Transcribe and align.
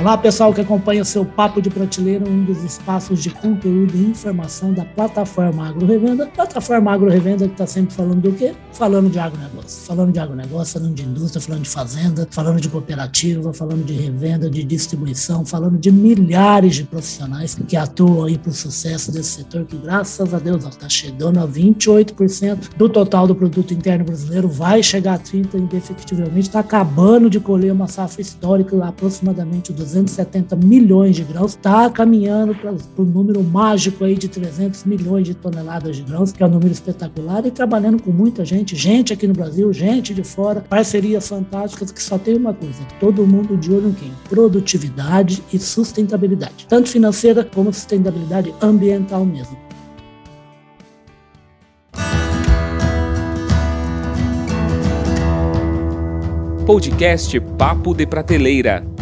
Olá, 0.00 0.16
pessoal 0.16 0.54
que 0.54 0.62
acompanha 0.62 1.02
o 1.02 1.04
seu 1.04 1.26
Papo 1.26 1.60
de 1.60 1.68
Prateleira, 1.68 2.26
um 2.26 2.42
dos 2.42 2.64
espaços 2.64 3.22
de 3.22 3.28
conteúdo 3.28 3.94
e 3.94 4.06
informação 4.06 4.72
da 4.72 4.82
plataforma 4.82 5.68
Agro 5.68 5.84
Revenda. 5.84 6.26
Plataforma 6.26 6.90
Agro 6.90 7.10
Revenda 7.10 7.46
que 7.46 7.52
está 7.52 7.66
sempre 7.66 7.94
falando 7.94 8.22
do 8.22 8.32
quê? 8.32 8.54
Falando 8.72 9.10
de 9.10 9.18
agronegócio. 9.18 9.82
Falando 9.82 10.10
de 10.10 10.18
agronegócio, 10.18 10.80
falando 10.80 10.94
de 10.94 11.02
indústria, 11.02 11.42
falando 11.42 11.64
de 11.64 11.68
fazenda, 11.68 12.26
falando 12.30 12.58
de 12.62 12.70
cooperativa, 12.70 13.52
falando 13.52 13.84
de 13.84 13.92
revenda, 13.92 14.48
de 14.48 14.64
distribuição, 14.64 15.44
falando 15.44 15.76
de 15.76 15.92
milhares 15.92 16.76
de 16.76 16.84
profissionais 16.84 17.54
que 17.54 17.76
atuam 17.76 18.24
aí 18.24 18.38
para 18.38 18.52
o 18.52 18.54
sucesso 18.54 19.12
desse 19.12 19.32
setor, 19.32 19.66
que 19.66 19.76
graças 19.76 20.32
a 20.32 20.38
Deus 20.38 20.64
está 20.64 20.88
chegando 20.88 21.40
a 21.40 21.46
28% 21.46 22.70
do 22.74 22.88
total 22.88 23.26
do 23.26 23.34
produto 23.34 23.74
interno 23.74 24.06
brasileiro, 24.06 24.48
vai 24.48 24.82
chegar 24.82 25.16
a 25.16 25.18
30% 25.18 25.56
indefectivelmente, 25.56 26.48
está 26.48 26.60
acabando 26.60 27.28
de 27.28 27.38
colher 27.38 27.70
uma 27.70 27.86
safra 27.86 28.22
histórica, 28.22 28.82
aproximadamente 28.82 29.70
270 29.92 30.56
milhões 30.56 31.16
de 31.16 31.24
grãos, 31.24 31.52
está 31.52 31.88
caminhando 31.90 32.54
para 32.54 32.72
o 32.72 33.04
número 33.04 33.42
mágico 33.42 34.04
aí 34.04 34.16
de 34.16 34.28
300 34.28 34.84
milhões 34.84 35.26
de 35.26 35.34
toneladas 35.34 35.96
de 35.96 36.02
grãos, 36.02 36.32
que 36.32 36.42
é 36.42 36.46
um 36.46 36.50
número 36.50 36.72
espetacular, 36.72 37.44
e 37.44 37.50
trabalhando 37.50 38.02
com 38.02 38.10
muita 38.10 38.44
gente, 38.44 38.76
gente 38.76 39.12
aqui 39.12 39.26
no 39.26 39.34
Brasil, 39.34 39.72
gente 39.72 40.14
de 40.14 40.22
fora, 40.22 40.60
parcerias 40.60 41.28
fantásticas 41.28 41.90
que 41.90 42.02
só 42.02 42.18
tem 42.18 42.36
uma 42.36 42.54
coisa, 42.54 42.82
todo 42.98 43.26
mundo 43.26 43.56
de 43.56 43.72
olho 43.72 43.88
em 43.88 43.92
quem? 43.92 44.12
Produtividade 44.28 45.42
e 45.52 45.58
sustentabilidade, 45.58 46.66
tanto 46.68 46.88
financeira 46.88 47.44
como 47.44 47.72
sustentabilidade 47.72 48.54
ambiental 48.62 49.24
mesmo. 49.24 49.56
Podcast 56.70 57.40
Papo 57.58 57.92
de 57.92 58.06
Prateleira. 58.06 58.99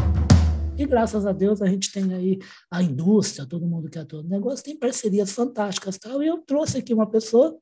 E 0.78 0.86
graças 0.86 1.26
a 1.26 1.32
Deus 1.32 1.60
a 1.60 1.66
gente 1.66 1.90
tem 1.90 2.14
aí 2.14 2.38
a 2.70 2.80
indústria, 2.80 3.44
todo 3.44 3.66
mundo 3.66 3.90
que 3.90 3.98
atua 3.98 4.22
no 4.22 4.28
negócio, 4.28 4.64
tem 4.64 4.78
parcerias 4.78 5.32
fantásticas. 5.32 5.98
Tal. 5.98 6.22
E 6.22 6.28
eu 6.28 6.38
trouxe 6.38 6.78
aqui 6.78 6.94
uma 6.94 7.10
pessoa 7.10 7.58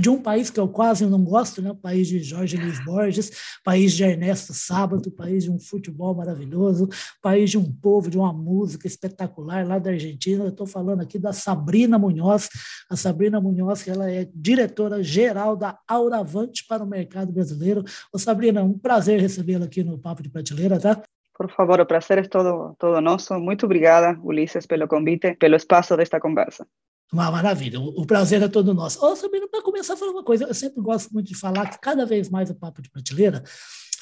de 0.00 0.08
um 0.08 0.22
país 0.22 0.48
que 0.48 0.58
eu 0.58 0.68
quase 0.68 1.04
não 1.04 1.22
gosto, 1.22 1.60
né? 1.60 1.72
o 1.72 1.76
país 1.76 2.08
de 2.08 2.20
Jorge 2.20 2.56
Luiz 2.56 2.82
Borges, 2.84 3.32
país 3.64 3.92
de 3.92 4.04
Ernesto 4.04 4.54
Sábato, 4.54 5.10
país 5.10 5.44
de 5.44 5.50
um 5.50 5.58
futebol 5.58 6.14
maravilhoso, 6.14 6.88
país 7.20 7.50
de 7.50 7.58
um 7.58 7.70
povo, 7.70 8.08
de 8.08 8.16
uma 8.16 8.32
música 8.32 8.86
espetacular 8.86 9.66
lá 9.66 9.78
da 9.78 9.90
Argentina. 9.90 10.44
Eu 10.44 10.50
estou 10.50 10.66
falando 10.66 11.02
aqui 11.02 11.18
da 11.18 11.34
Sabrina 11.34 11.98
Munhoz. 11.98 12.48
A 12.88 12.96
Sabrina 12.96 13.40
Munhoz, 13.40 13.82
que 13.82 13.90
ela 13.90 14.10
é 14.10 14.26
diretora-geral 14.34 15.54
da 15.54 15.78
Auravante 15.86 16.64
para 16.66 16.82
o 16.82 16.86
mercado 16.86 17.30
brasileiro. 17.30 17.84
Ô 18.10 18.18
Sabrina, 18.18 18.62
um 18.62 18.78
prazer 18.78 19.20
recebê-la 19.20 19.66
aqui 19.66 19.84
no 19.84 19.98
Papo 19.98 20.22
de 20.22 20.30
Prateleira, 20.30 20.78
tá? 20.78 21.02
Por 21.38 21.50
favor, 21.52 21.80
o 21.80 21.86
prazer 21.86 22.18
é 22.18 22.22
todo, 22.22 22.74
todo 22.76 23.00
nosso. 23.00 23.38
Muito 23.38 23.64
obrigada, 23.64 24.18
Ulisses, 24.22 24.66
pelo 24.66 24.88
convite, 24.88 25.36
pelo 25.36 25.54
espaço 25.54 25.96
desta 25.96 26.18
conversa. 26.18 26.66
Uma 27.12 27.30
maravilha, 27.30 27.80
o 27.80 28.04
prazer 28.04 28.42
é 28.42 28.48
todo 28.48 28.74
nosso. 28.74 29.02
Ô, 29.02 29.16
Sabrina, 29.16 29.48
para 29.48 29.62
começar 29.62 29.96
falar 29.96 30.10
uma 30.10 30.24
coisa, 30.24 30.44
eu 30.44 30.52
sempre 30.52 30.82
gosto 30.82 31.10
muito 31.10 31.28
de 31.28 31.36
falar 31.36 31.70
que 31.70 31.78
cada 31.80 32.04
vez 32.04 32.28
mais 32.28 32.50
o 32.50 32.54
Papo 32.54 32.82
de 32.82 32.90
Prateleira 32.90 33.42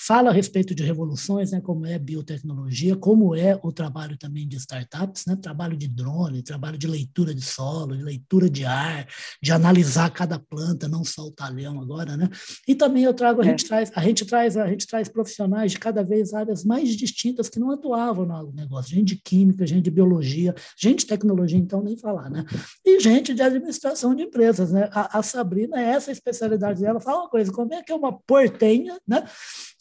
fala 0.07 0.31
a 0.31 0.33
respeito 0.33 0.75
de 0.75 0.85
revoluções, 0.85 1.51
né, 1.51 1.61
como 1.61 1.85
é 1.85 1.99
biotecnologia, 1.99 2.95
como 2.95 3.35
é 3.35 3.59
o 3.62 3.73
trabalho 3.73 4.17
também 4.17 4.47
de 4.47 4.57
startups, 4.57 5.27
né, 5.27 5.35
trabalho 5.35 5.77
de 5.77 5.89
drone, 5.89 6.43
trabalho 6.43 6.79
de 6.79 6.87
leitura 6.87 7.35
de 7.35 7.43
solo, 7.43 7.97
de 7.97 8.05
leitura 8.05 8.48
de 8.48 8.65
ar, 8.65 9.07
de 9.43 9.51
analisar 9.51 10.11
cada 10.11 10.39
planta, 10.39 10.87
não 10.87 11.05
só 11.05 11.23
o 11.23 11.33
talhão 11.33 11.81
agora, 11.81 12.17
né? 12.17 12.29
E 12.69 12.75
também 12.75 13.03
eu 13.03 13.13
trago 13.13 13.43
a 13.43 13.45
é. 13.45 13.48
gente 13.48 13.65
traz 13.67 13.91
a 13.95 14.03
gente 14.03 14.25
traz 14.25 14.57
a 14.57 14.69
gente 14.69 14.87
traz 14.87 15.09
profissionais 15.09 15.73
de 15.73 15.79
cada 15.79 16.05
vez 16.05 16.33
áreas 16.33 16.65
mais 16.65 16.95
distintas 16.97 17.48
que 17.48 17.59
não 17.59 17.70
atuavam 17.70 18.27
no 18.27 18.53
negócio, 18.53 18.95
gente 18.95 19.15
de 19.15 19.23
química, 19.23 19.67
gente 19.67 19.85
de 19.85 19.91
biologia, 19.91 20.55
gente 20.79 21.01
de 21.01 21.07
tecnologia, 21.07 21.59
então 21.59 21.83
nem 21.83 21.97
falar, 21.97 22.31
né? 22.31 22.45
E 22.85 23.01
gente 23.01 23.35
de 23.35 23.43
administração 23.43 24.15
de 24.15 24.23
empresas, 24.23 24.70
né? 24.70 24.89
A, 24.93 25.19
a 25.19 25.23
Sabrina 25.23 25.81
é 25.81 25.85
essa 25.85 26.13
especialidade 26.13 26.80
dela. 26.80 27.01
Fala 27.01 27.23
uma 27.23 27.29
coisa, 27.29 27.53
como 27.53 27.75
é 27.75 27.83
que 27.83 27.91
é 27.91 27.95
uma 27.95 28.13
portenha, 28.13 28.98
né? 29.07 29.25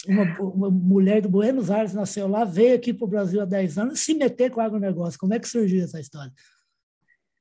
Uma, 0.07 0.39
uma, 0.39 0.69
mulher 0.69 1.21
do 1.21 1.29
Buenos 1.29 1.69
Aires 1.69 1.93
nasceu 1.93 2.27
lá, 2.27 2.43
veio 2.43 2.75
aqui 2.75 2.93
para 2.93 3.05
o 3.05 3.09
Brasil 3.09 3.41
há 3.41 3.45
10 3.45 3.77
anos 3.77 3.99
se 3.99 4.13
meter 4.13 4.51
com 4.51 4.59
o 4.59 4.63
agronegócio. 4.63 5.19
Como 5.19 5.33
é 5.33 5.39
que 5.39 5.47
surgiu 5.47 5.83
essa 5.83 5.99
história? 5.99 6.31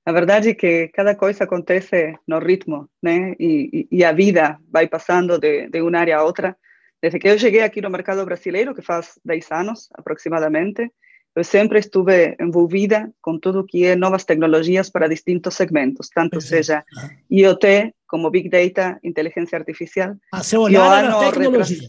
A 0.07 0.13
verdade 0.13 0.51
é 0.51 0.55
que 0.55 0.89
cada 0.89 1.15
coisa 1.15 1.45
acontece 1.45 2.15
no 2.27 2.39
ritmo, 2.39 2.89
né? 3.03 3.35
E, 3.41 3.89
e, 3.91 4.05
a 4.05 4.13
vida 4.13 4.59
vai 4.71 4.87
passando 4.87 5.39
de, 5.39 5.69
de 5.69 5.81
uma 5.81 5.99
área 5.99 6.19
a 6.19 6.25
outra. 6.25 6.55
Desde 7.01 7.19
que 7.19 7.29
eu 7.29 7.39
cheguei 7.39 7.63
aqui 7.63 7.81
no 7.81 7.89
mercado 7.89 8.25
brasileiro, 8.25 8.75
que 8.75 8.83
faz 8.83 9.19
10 9.25 9.53
anos 9.53 9.89
aproximadamente, 9.95 10.91
eu 11.35 11.43
sempre 11.43 11.81
estive 11.81 12.37
envolvida 12.39 13.11
com 13.21 13.39
tudo 13.39 13.67
que 13.67 13.85
é 13.85 13.97
novas 13.97 14.25
tecnologias 14.25 14.89
para 14.89 15.09
distintos 15.09 15.55
segmentos, 15.55 16.09
tanto 16.09 16.41
seja 16.41 16.85
IoT 17.31 17.93
como 18.07 18.31
Big 18.31 18.49
Data, 18.49 19.01
inteligência 19.03 19.59
artificial. 19.59 20.15
A 20.33 20.45
seu 20.45 20.61
olhar 20.61 21.03
na 21.03 21.19
tecnologia. 21.19 21.89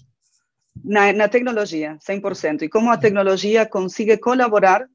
Na, 0.84 1.12
na 1.14 1.28
tecnologia, 1.28 1.98
100%. 2.00 2.64
E 2.64 2.70
como 2.70 2.92
a 2.92 2.98
tecnologia 2.98 3.66
consigue 3.66 4.18
colaborar 4.18 4.86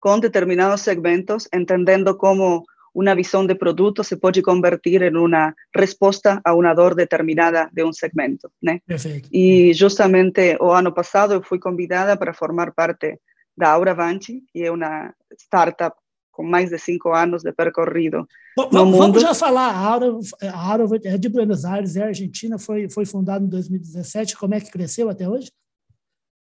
com 0.00 0.20
determinados 0.20 0.82
segmentos, 0.82 1.48
entendendo 1.52 2.16
como 2.16 2.64
uma 2.94 3.14
visão 3.14 3.44
de 3.44 3.54
produto 3.54 4.04
se 4.04 4.16
pode 4.16 4.40
convertir 4.40 5.02
em 5.02 5.16
uma 5.16 5.52
resposta 5.74 6.40
a 6.44 6.54
uma 6.54 6.72
dor 6.74 6.94
determinada 6.94 7.68
de 7.72 7.82
um 7.82 7.92
segmento, 7.92 8.50
né? 8.62 8.80
Perfeito. 8.86 9.28
E 9.32 9.72
justamente 9.74 10.56
o 10.60 10.70
ano 10.70 10.92
passado 10.92 11.34
eu 11.34 11.42
fui 11.42 11.58
convidada 11.58 12.16
para 12.16 12.32
formar 12.32 12.72
parte 12.72 13.18
da 13.56 13.70
Aura 13.70 13.94
Vanti, 13.94 14.42
que 14.52 14.62
é 14.62 14.70
uma 14.70 15.12
startup 15.36 15.96
com 16.34 16.42
mais 16.42 16.68
de 16.68 16.78
cinco 16.78 17.12
anos 17.12 17.42
de 17.42 17.52
percorrido. 17.52 18.26
Bom, 18.56 18.68
vamos, 18.70 18.98
vamos, 18.98 19.22
já 19.22 19.32
falar, 19.32 19.70
a 19.70 19.78
Aura 19.78 20.86
é 21.04 21.16
de 21.16 21.28
Buenos 21.28 21.64
Aires, 21.64 21.96
é 21.96 22.02
Argentina, 22.02 22.58
foi, 22.58 22.88
foi 22.90 23.06
fundada 23.06 23.44
em 23.44 23.48
2017, 23.48 24.36
como 24.36 24.54
é 24.54 24.60
que 24.60 24.70
cresceu 24.70 25.08
até 25.08 25.28
hoje? 25.28 25.50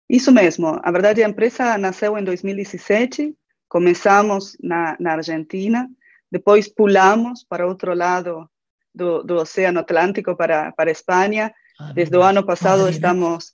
Isso 0.08 0.32
mesmo, 0.32 0.80
a 0.82 0.90
verdade 0.90 1.22
a 1.22 1.28
empresa 1.28 1.76
nasceu 1.76 2.16
em 2.18 2.24
2017, 2.24 3.34
começamos 3.68 4.56
na, 4.62 4.96
na 4.98 5.12
Argentina, 5.12 5.88
depois 6.30 6.66
pulamos 6.66 7.44
para 7.44 7.66
outro 7.66 7.94
lado 7.94 8.48
do, 8.94 9.22
do 9.22 9.36
Oceano 9.36 9.80
Atlântico 9.80 10.34
para, 10.34 10.72
para 10.72 10.90
a 10.90 10.92
Espanha, 10.92 11.52
ah, 11.78 11.92
desde 11.92 12.16
o 12.16 12.22
ano 12.22 12.44
passado 12.44 12.88
estamos, 12.88 13.52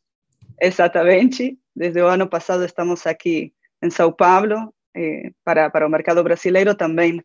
exatamente, 0.61 1.59
desde 1.75 2.01
o 2.01 2.07
ano 2.07 2.29
passado 2.29 2.65
estamos 2.65 3.07
aqui 3.07 3.53
em 3.83 3.91
São 3.91 4.13
Paulo, 4.13 4.73
eh, 4.97 5.31
para, 5.45 5.71
para 5.71 5.87
o 5.87 5.91
mercado 5.91 6.23
brasileiro, 6.23 6.75
também 6.75 7.23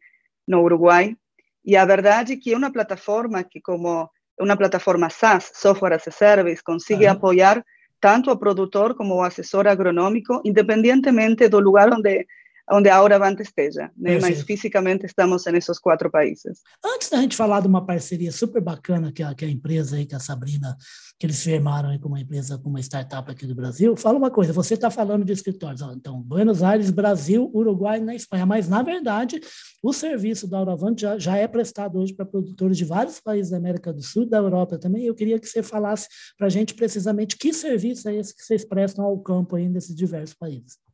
no 0.47 0.61
Uruguai. 0.61 1.15
E 1.63 1.75
a 1.75 1.85
verdade 1.85 2.33
é 2.33 2.37
que 2.37 2.53
é 2.53 2.57
uma 2.57 2.71
plataforma 2.71 3.43
que, 3.43 3.59
como 3.61 4.09
uma 4.39 4.57
plataforma 4.57 5.09
SaaS, 5.09 5.51
Software 5.53 5.93
as 5.93 6.07
a 6.07 6.11
Service, 6.11 6.63
consegue 6.63 7.05
uhum. 7.05 7.11
apoiar 7.11 7.63
tanto 7.99 8.29
o 8.29 8.37
produtor 8.37 8.95
como 8.95 9.15
o 9.15 9.23
assessor 9.23 9.67
agronômico, 9.67 10.41
independentemente 10.45 11.47
do 11.47 11.59
lugar 11.59 11.91
onde 11.91 12.27
onde 12.71 12.89
a 12.89 12.97
Auravante 12.97 13.43
esteja, 13.43 13.91
né? 13.95 14.19
mas 14.19 14.41
fisicamente 14.41 15.05
estamos 15.05 15.45
nesses 15.45 15.77
quatro 15.77 16.09
países. 16.09 16.61
Antes 16.83 17.09
da 17.09 17.17
gente 17.17 17.35
falar 17.35 17.61
de 17.61 17.67
uma 17.67 17.85
parceria 17.85 18.31
super 18.31 18.61
bacana 18.61 19.11
que 19.11 19.21
a, 19.21 19.35
que 19.35 19.45
a 19.45 19.49
empresa 19.49 19.95
aí, 19.95 20.05
que 20.05 20.15
a 20.15 20.19
Sabrina, 20.19 20.75
que 21.19 21.25
eles 21.25 21.41
firmaram 21.41 21.89
aí 21.89 21.99
com 21.99 22.07
uma 22.07 22.19
empresa, 22.19 22.57
com 22.57 22.69
uma 22.69 22.79
startup 22.79 23.29
aqui 23.29 23.45
do 23.45 23.53
Brasil, 23.53 23.95
fala 23.95 24.17
uma 24.17 24.31
coisa, 24.31 24.51
você 24.51 24.73
está 24.73 24.89
falando 24.89 25.23
de 25.23 25.31
escritórios, 25.31 25.81
então, 25.95 26.21
Buenos 26.21 26.63
Aires, 26.63 26.89
Brasil, 26.89 27.51
Uruguai 27.53 27.99
e 27.99 28.03
na 28.03 28.15
Espanha, 28.15 28.45
mas 28.45 28.67
na 28.67 28.81
verdade 28.81 29.39
o 29.83 29.93
serviço 29.93 30.47
da 30.47 30.57
Auravante 30.57 31.03
já, 31.03 31.19
já 31.19 31.37
é 31.37 31.47
prestado 31.47 31.99
hoje 31.99 32.13
para 32.13 32.25
produtores 32.25 32.77
de 32.77 32.85
vários 32.85 33.19
países 33.19 33.51
da 33.51 33.57
América 33.57 33.93
do 33.93 34.01
Sul, 34.01 34.25
da 34.25 34.37
Europa 34.37 34.77
também, 34.79 35.05
eu 35.05 35.13
queria 35.13 35.39
que 35.39 35.47
você 35.47 35.61
falasse 35.61 36.07
para 36.37 36.47
a 36.47 36.49
gente 36.49 36.73
precisamente 36.73 37.37
que 37.37 37.53
serviço 37.53 38.09
é 38.09 38.15
esse 38.15 38.35
que 38.35 38.43
vocês 38.43 38.65
prestam 38.65 39.05
ao 39.05 39.19
campo 39.19 39.55
aí 39.55 39.69
nesses 39.69 39.95
diversos 39.95 40.35
países. 40.35 40.84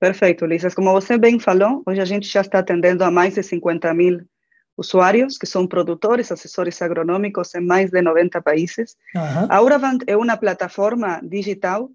Perfeito, 0.00 0.44
Ulisses. 0.44 0.74
Como 0.74 0.92
você 0.92 1.16
bem 1.16 1.38
falou, 1.38 1.82
hoje 1.86 2.00
a 2.00 2.04
gente 2.04 2.28
já 2.28 2.40
está 2.40 2.58
atendendo 2.58 3.04
a 3.04 3.10
mais 3.10 3.34
de 3.34 3.42
50 3.42 3.92
mil 3.94 4.20
usuários, 4.76 5.38
que 5.38 5.46
são 5.46 5.66
produtores, 5.66 6.32
assessores 6.32 6.82
agronômicos 6.82 7.54
em 7.54 7.60
mais 7.60 7.90
de 7.90 8.02
90 8.02 8.42
países. 8.42 8.96
Uhum. 9.14 9.46
A 9.48 9.56
Auravant 9.56 10.02
é 10.06 10.16
uma 10.16 10.36
plataforma 10.36 11.20
digital 11.22 11.90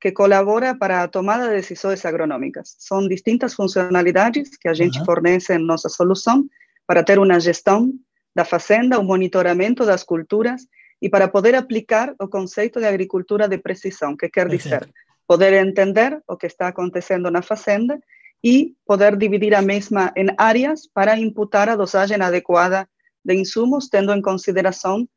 que 0.00 0.12
colabora 0.12 0.74
para 0.74 1.02
a 1.02 1.08
tomada 1.08 1.48
de 1.48 1.54
decisões 1.54 2.04
agronômicas. 2.04 2.74
São 2.78 3.08
distintas 3.08 3.54
funcionalidades 3.54 4.56
que 4.56 4.68
a 4.68 4.74
gente 4.74 4.98
uhum. 4.98 5.04
fornece 5.04 5.54
em 5.54 5.64
nossa 5.64 5.88
solução 5.88 6.44
para 6.86 7.02
ter 7.02 7.18
uma 7.18 7.40
gestão 7.40 7.92
da 8.34 8.44
fazenda, 8.44 8.98
o 8.98 9.04
monitoramento 9.04 9.86
das 9.86 10.02
culturas 10.02 10.66
e 11.00 11.08
para 11.08 11.28
poder 11.28 11.54
aplicar 11.54 12.14
o 12.20 12.28
conceito 12.28 12.80
de 12.80 12.86
agricultura 12.86 13.48
de 13.48 13.58
precisão, 13.58 14.16
que 14.16 14.28
quer 14.28 14.48
dizer 14.48 14.88
poder 15.26 15.52
entender 15.54 16.22
o 16.28 16.36
que 16.36 16.46
está 16.46 16.68
acontecendo 16.68 17.30
na 17.30 17.42
fazenda 17.42 17.98
e 18.42 18.74
poder 18.86 19.16
dividir 19.16 19.54
a 19.54 19.62
mesma 19.62 20.12
em 20.14 20.28
áreas 20.36 20.86
para 20.86 21.18
imputar 21.18 21.68
a 21.68 21.76
dosagem 21.76 22.20
adequada 22.20 22.86
de 23.24 23.34
insumos, 23.34 23.88
tendo 23.88 24.12
em 24.12 24.20
consideração 24.20 25.08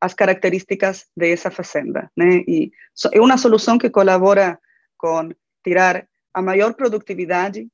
as 0.00 0.14
características 0.14 1.06
dessa 1.16 1.50
fazenda. 1.50 2.10
Né? 2.16 2.42
E 2.48 2.72
é 3.12 3.20
uma 3.20 3.36
solução 3.36 3.78
que 3.78 3.90
colabora 3.90 4.58
com 4.96 5.30
tirar 5.62 6.06
a 6.34 6.40
maior 6.42 6.74
produtividade 6.74 7.68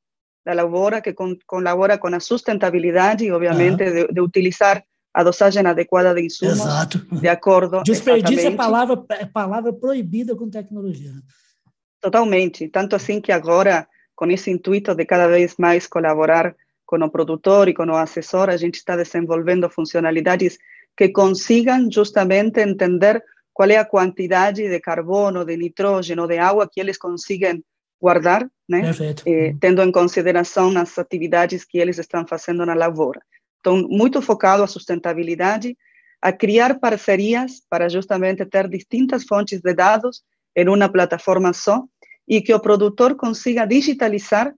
da 0.45 0.53
lavoura, 0.53 1.01
que 1.01 1.13
con, 1.13 1.37
colabora 1.47 1.97
com 1.97 2.09
a 2.09 2.21
sustentabilidade 2.21 3.25
e, 3.25 3.31
obviamente, 3.33 3.83
uhum. 3.85 3.93
de, 3.93 4.13
de, 4.15 4.21
utilizar 4.21 4.83
a 5.15 5.23
dosagem 5.23 5.65
adequada 5.67 6.15
de 6.15 6.23
insumos 6.23 6.59
Exato. 6.59 6.99
de 6.99 7.29
acordo. 7.29 7.83
Desperdício 7.83 8.49
é 8.49 8.57
palavra, 8.57 9.05
é 9.11 9.27
palavra 9.27 9.73
proibida 9.73 10.35
com 10.35 10.51
tecnologia. 10.51 11.13
Totalmente. 12.01 12.69
Tanto 12.69 12.97
assim 12.97 13.21
que 13.21 13.33
agora, 13.33 13.89
com 14.15 14.31
esse 14.31 14.51
intuito 14.51 14.95
de 14.95 15.05
cada 15.05 15.29
vez 15.29 15.57
mais 15.59 15.87
colaborar 15.87 16.55
com 16.87 16.97
o 16.97 17.11
produtor 17.11 17.69
e 17.69 17.75
com 17.75 17.85
o 17.87 17.97
assessor, 17.97 18.49
a 18.49 18.57
gente 18.57 18.77
está 18.77 18.97
desenvolvendo 18.97 19.69
funcionalidades 19.69 20.59
que 20.97 21.11
consigam 21.11 21.91
justamente 21.91 22.61
entender 22.61 23.23
qual 23.53 23.71
é 23.71 23.77
a 23.77 23.85
quantidade 23.85 24.69
de 24.69 24.81
carbono, 24.81 25.45
de 25.45 25.57
nitrógeno, 25.57 26.27
de 26.27 26.39
água 26.39 26.69
que 26.71 26.81
eles 26.81 26.97
conseguem 26.97 27.63
guardar, 28.01 28.49
né? 28.69 28.83
Eh, 29.27 29.55
tendo 29.61 29.83
em 29.83 29.91
consideração 29.91 30.77
as 30.79 30.99
atividades 30.99 31.65
que 31.65 31.79
eles 31.79 31.99
estão 31.99 32.27
fazendo 32.27 32.65
na 32.65 32.75
lavoura. 32.75 33.21
Então, 33.61 33.77
muito 33.89 34.23
focado 34.23 34.63
a 34.63 34.69
sustentabilidade, 34.69 35.77
a 36.23 36.33
criar 36.33 36.79
parcerias 36.79 37.61
para 37.69 37.89
justamente 37.89 38.45
ter 38.47 38.69
distintas 38.69 39.25
fontes 39.25 39.61
de 39.61 39.75
dados 39.75 40.23
em 40.57 40.69
uma 40.69 40.89
plataforma 40.89 41.53
só 41.53 41.85
e 42.27 42.41
que 42.43 42.53
o 42.53 42.61
produtor 42.61 43.17
consiga 43.17 43.67
digitalizar 43.67 44.55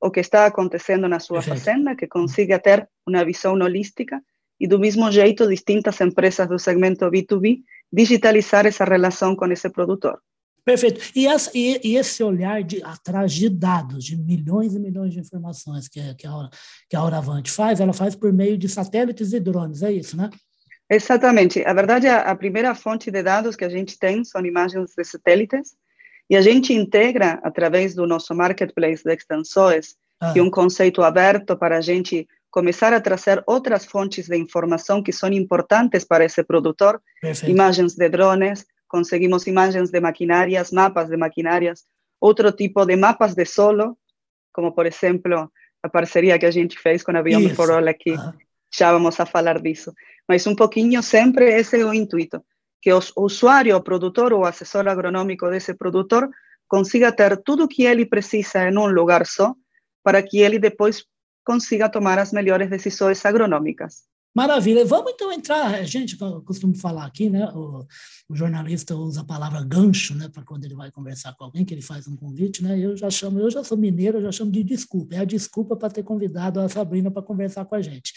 o 0.00 0.10
que 0.10 0.20
está 0.20 0.46
acontecendo 0.46 1.06
na 1.08 1.20
sua 1.20 1.42
Perfeito. 1.42 1.58
fazenda, 1.58 1.96
que 1.96 2.06
consiga 2.06 2.58
ter 2.58 2.88
uma 3.06 3.24
visão 3.24 3.52
holística 3.54 4.20
e 4.58 4.66
do 4.66 4.78
mesmo 4.78 5.10
jeito 5.10 5.46
distintas 5.46 6.00
empresas 6.00 6.48
do 6.48 6.58
segmento 6.58 7.04
B2B 7.10 7.62
digitalizar 7.92 8.66
essa 8.66 8.84
relação 8.84 9.36
com 9.36 9.46
esse 9.46 9.68
produtor. 9.68 10.18
Perfeito. 10.64 11.00
E, 11.16 11.26
essa, 11.26 11.50
e, 11.54 11.80
e, 11.82 11.96
esse 11.96 12.22
olhar 12.22 12.62
de, 12.62 12.82
atrás 12.82 13.32
de 13.32 13.48
dados, 13.48 14.04
de 14.04 14.16
milhões 14.16 14.74
e 14.74 14.78
milhões 14.78 15.12
de 15.12 15.20
informações 15.20 15.88
que, 15.88 16.14
que, 16.14 16.26
a, 16.26 16.50
que 16.88 16.96
a 16.96 17.00
Auravante 17.00 17.50
faz, 17.50 17.80
ela 17.80 17.92
faz 17.92 18.14
por 18.14 18.32
meio 18.32 18.58
de 18.58 18.68
satélites 18.68 19.32
e 19.32 19.40
drones, 19.40 19.82
é 19.82 19.90
isso, 19.90 20.16
né? 20.16 20.30
Exatamente. 20.90 21.64
A 21.64 21.72
verdade, 21.72 22.08
a, 22.08 22.22
a 22.22 22.34
primeira 22.34 22.74
fonte 22.74 23.10
de 23.10 23.22
dados 23.22 23.54
que 23.54 23.64
a 23.64 23.68
gente 23.68 23.96
tem 23.98 24.24
são 24.24 24.44
imagens 24.44 24.92
de 24.96 25.04
satélites, 25.04 25.76
e 26.28 26.36
a 26.36 26.40
gente 26.40 26.72
integra, 26.72 27.40
através 27.42 27.94
do 27.94 28.06
nosso 28.06 28.34
marketplace 28.34 29.02
de 29.04 29.12
extensões, 29.12 29.96
ah. 30.20 30.32
que 30.32 30.38
é 30.38 30.42
um 30.42 30.50
conceito 30.50 31.02
aberto 31.02 31.56
para 31.56 31.78
a 31.78 31.80
gente 31.80 32.28
começar 32.50 32.92
a 32.92 33.00
trazer 33.00 33.42
outras 33.46 33.84
fontes 33.84 34.28
de 34.28 34.36
informação 34.36 35.02
que 35.02 35.12
são 35.12 35.32
importantes 35.32 36.04
para 36.04 36.24
esse 36.24 36.42
produtor, 36.44 37.00
Perfeito. 37.20 37.50
imagens 37.50 37.94
de 37.94 38.08
drones, 38.08 38.66
conseguimos 38.88 39.46
imagens 39.46 39.90
de 39.90 40.00
maquinárias, 40.00 40.72
mapas 40.72 41.08
de 41.08 41.16
maquinárias, 41.16 41.84
outro 42.20 42.50
tipo 42.52 42.84
de 42.84 42.96
mapas 42.96 43.34
de 43.34 43.44
solo, 43.44 43.96
como 44.52 44.72
por 44.72 44.86
exemplo 44.86 45.50
a 45.82 45.88
parceria 45.88 46.38
que 46.38 46.46
a 46.46 46.50
gente 46.50 46.78
fez 46.78 47.02
com 47.02 47.16
a 47.16 47.22
Biome 47.22 47.54
for 47.54 47.70
All 47.70 47.88
aqui, 47.88 48.14
já 48.72 48.92
vamos 48.92 49.18
a 49.18 49.26
falar 49.26 49.60
disso. 49.60 49.92
Mas 50.30 50.46
um 50.46 50.54
pouquinho 50.54 51.02
sempre 51.02 51.46
esse 51.58 51.80
é 51.80 51.84
o 51.84 51.92
intuito, 51.92 52.40
que 52.80 52.92
o 52.92 53.00
usuário, 53.16 53.74
o 53.74 53.82
produtor 53.82 54.32
ou 54.32 54.44
assessor 54.44 54.86
agronômico 54.86 55.50
desse 55.50 55.74
produtor 55.74 56.30
consiga 56.68 57.10
ter 57.10 57.36
tudo 57.42 57.64
o 57.64 57.68
que 57.68 57.82
ele 57.82 58.06
precisa 58.06 58.68
em 58.68 58.78
um 58.78 58.86
lugar 58.86 59.26
só, 59.26 59.52
para 60.04 60.22
que 60.22 60.38
ele 60.38 60.60
depois 60.60 61.04
consiga 61.44 61.88
tomar 61.88 62.16
as 62.20 62.30
melhores 62.30 62.70
decisões 62.70 63.26
agronômicas. 63.26 64.04
Maravilha. 64.32 64.84
Vamos 64.84 65.10
então 65.14 65.32
entrar. 65.32 65.74
A 65.74 65.82
gente 65.82 66.16
costuma 66.46 66.74
falar 66.76 67.06
aqui, 67.06 67.28
né? 67.28 67.50
O, 67.52 67.84
o 68.28 68.36
jornalista 68.36 68.94
usa 68.94 69.22
a 69.22 69.24
palavra 69.24 69.64
gancho, 69.64 70.14
né? 70.14 70.28
Para 70.28 70.44
quando 70.44 70.64
ele 70.64 70.76
vai 70.76 70.92
conversar 70.92 71.34
com 71.34 71.42
alguém, 71.42 71.64
que 71.64 71.74
ele 71.74 71.82
faz 71.82 72.06
um 72.06 72.14
convite, 72.14 72.62
né? 72.62 72.78
Eu 72.78 72.96
já 72.96 73.10
chamo, 73.10 73.40
eu 73.40 73.50
já 73.50 73.64
sou 73.64 73.76
mineiro, 73.76 74.18
eu 74.18 74.22
já 74.22 74.30
chamo 74.30 74.52
de 74.52 74.62
desculpa. 74.62 75.16
É 75.16 75.18
a 75.18 75.24
desculpa 75.24 75.74
para 75.74 75.90
ter 75.90 76.04
convidado 76.04 76.60
a 76.60 76.68
Sabrina 76.68 77.10
para 77.10 77.20
conversar 77.20 77.64
com 77.64 77.74
a 77.74 77.82
gente. 77.82 78.12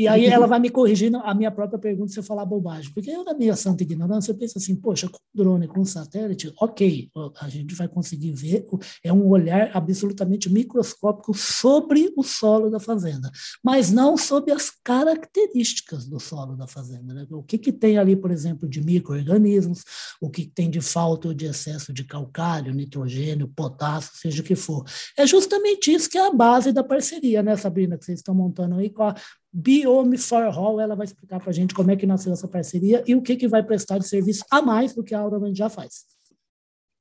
E 0.00 0.08
aí 0.08 0.24
ela 0.24 0.46
vai 0.48 0.58
me 0.58 0.70
corrigindo 0.70 1.18
a 1.18 1.34
minha 1.34 1.50
própria 1.50 1.78
pergunta 1.78 2.10
se 2.10 2.18
eu 2.18 2.22
falar 2.22 2.46
bobagem. 2.46 2.90
Porque 2.94 3.10
eu, 3.10 3.22
na 3.22 3.34
minha 3.34 3.54
santa 3.54 3.82
ignorância, 3.82 4.32
eu 4.32 4.36
penso 4.36 4.56
assim, 4.56 4.74
poxa, 4.74 5.08
com 5.08 5.18
drone, 5.34 5.68
com 5.68 5.84
satélite, 5.84 6.50
ok, 6.58 7.10
a 7.38 7.48
gente 7.50 7.74
vai 7.74 7.86
conseguir 7.86 8.32
ver, 8.32 8.66
é 9.04 9.12
um 9.12 9.28
olhar 9.28 9.70
absolutamente 9.74 10.50
microscópico 10.50 11.34
sobre 11.34 12.10
o 12.16 12.22
solo 12.22 12.70
da 12.70 12.80
fazenda, 12.80 13.30
mas 13.62 13.90
não 13.90 14.16
sobre 14.16 14.52
as 14.52 14.70
características 14.82 16.06
do 16.06 16.18
solo 16.18 16.56
da 16.56 16.66
fazenda. 16.66 17.12
Né? 17.12 17.26
O 17.30 17.42
que, 17.42 17.58
que 17.58 17.72
tem 17.72 17.98
ali, 17.98 18.16
por 18.16 18.30
exemplo, 18.30 18.66
de 18.66 18.82
micro-organismos, 18.82 19.84
o 20.18 20.30
que 20.30 20.46
tem 20.46 20.70
de 20.70 20.80
falta 20.80 21.28
ou 21.28 21.34
de 21.34 21.44
excesso 21.44 21.92
de 21.92 22.04
calcário, 22.04 22.72
nitrogênio, 22.72 23.48
potássio, 23.48 24.12
seja 24.14 24.40
o 24.40 24.44
que 24.44 24.54
for. 24.54 24.84
É 25.18 25.26
justamente 25.26 25.92
isso 25.92 26.08
que 26.08 26.16
é 26.16 26.26
a 26.26 26.32
base 26.32 26.72
da 26.72 26.82
parceria, 26.82 27.42
né, 27.42 27.54
Sabrina, 27.56 27.98
que 27.98 28.04
vocês 28.06 28.20
estão 28.20 28.34
montando 28.34 28.76
aí 28.76 28.88
com 28.88 29.02
a 29.02 29.14
Biome 29.52 30.16
for 30.16 30.48
Hall, 30.50 30.80
ela 30.80 30.94
vai 30.94 31.04
explicar 31.04 31.40
para 31.40 31.50
a 31.50 31.52
gente 31.52 31.74
como 31.74 31.90
é 31.90 31.96
que 31.96 32.06
nasceu 32.06 32.32
essa 32.32 32.46
parceria 32.46 33.02
e 33.06 33.14
o 33.14 33.22
que, 33.22 33.36
que 33.36 33.48
vai 33.48 33.62
prestar 33.62 33.98
de 33.98 34.06
serviço 34.06 34.44
a 34.50 34.62
mais 34.62 34.94
do 34.94 35.02
que 35.02 35.14
a 35.14 35.18
Auraman 35.18 35.54
já 35.54 35.68
faz. 35.68 36.04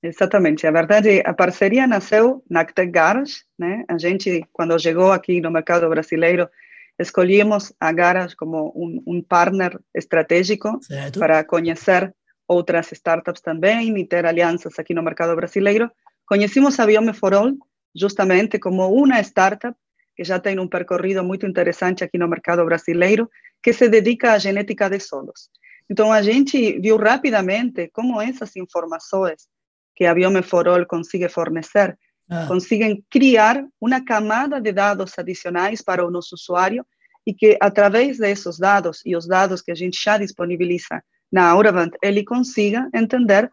Exatamente. 0.02 0.66
A 0.66 0.72
verdade, 0.72 1.22
a 1.26 1.34
parceria 1.34 1.86
nasceu 1.86 2.44
na 2.50 2.62
Actec 2.62 2.90
Garage, 2.92 3.44
né? 3.58 3.84
A 3.88 3.98
gente, 3.98 4.46
quando 4.52 4.80
chegou 4.80 5.12
aqui 5.12 5.42
no 5.42 5.52
mercado 5.52 5.88
brasileiro, 5.90 6.50
escolhemos 6.98 7.74
a 7.80 7.92
Garage 7.92 8.36
como 8.36 8.72
um, 8.76 9.04
um 9.06 9.22
partner 9.22 9.78
estratégico 9.94 10.80
certo. 10.82 11.20
para 11.20 11.44
conhecer 11.44 12.14
outras 12.48 12.92
startups 12.94 13.42
também 13.42 13.98
e 14.00 14.08
ter 14.08 14.26
alianças 14.26 14.80
aqui 14.80 14.94
no 14.94 15.04
mercado 15.04 15.36
brasileiro. 15.36 15.92
Conhecemos 16.26 16.80
a 16.80 16.86
Biome 16.86 17.14
for 17.14 17.34
All 17.34 17.54
justamente 17.96 18.58
como 18.58 18.88
uma 18.92 19.20
startup 19.20 19.76
que 20.20 20.26
já 20.26 20.38
tem 20.38 20.60
um 20.60 20.68
percorrido 20.68 21.24
muito 21.24 21.46
interessante 21.46 22.04
aqui 22.04 22.18
no 22.18 22.28
mercado 22.28 22.66
brasileiro, 22.66 23.30
que 23.64 23.72
se 23.72 23.88
dedica 23.88 24.34
à 24.34 24.38
genética 24.38 24.90
de 24.90 25.00
solos. 25.00 25.50
Então, 25.90 26.12
a 26.12 26.22
gente 26.22 26.78
viu 26.82 26.98
rapidamente 26.98 27.88
como 27.94 28.20
essas 28.20 28.54
informações 28.58 29.48
que 29.96 30.06
a 30.06 30.14
Biomeforol 30.14 30.86
consegue 30.86 31.30
fornecer 31.30 31.98
ah. 32.30 32.48
conseguem 32.50 33.02
criar 33.10 33.66
uma 33.80 34.04
camada 34.04 34.60
de 34.60 34.74
dados 34.74 35.18
adicionais 35.18 35.82
para 35.82 36.06
o 36.06 36.12
nosso 36.12 36.36
usuário 36.36 36.86
e 37.26 37.34
que, 37.34 37.58
através 37.62 38.18
desses 38.18 38.60
dados 38.60 39.02
e 39.06 39.16
os 39.16 39.26
dados 39.26 39.62
que 39.62 39.72
a 39.72 39.76
gente 39.76 39.98
já 40.04 40.18
disponibiliza 40.18 41.02
na 41.32 41.48
Auravant, 41.50 41.94
ele 42.04 42.26
consiga 42.26 42.90
entender 42.94 43.50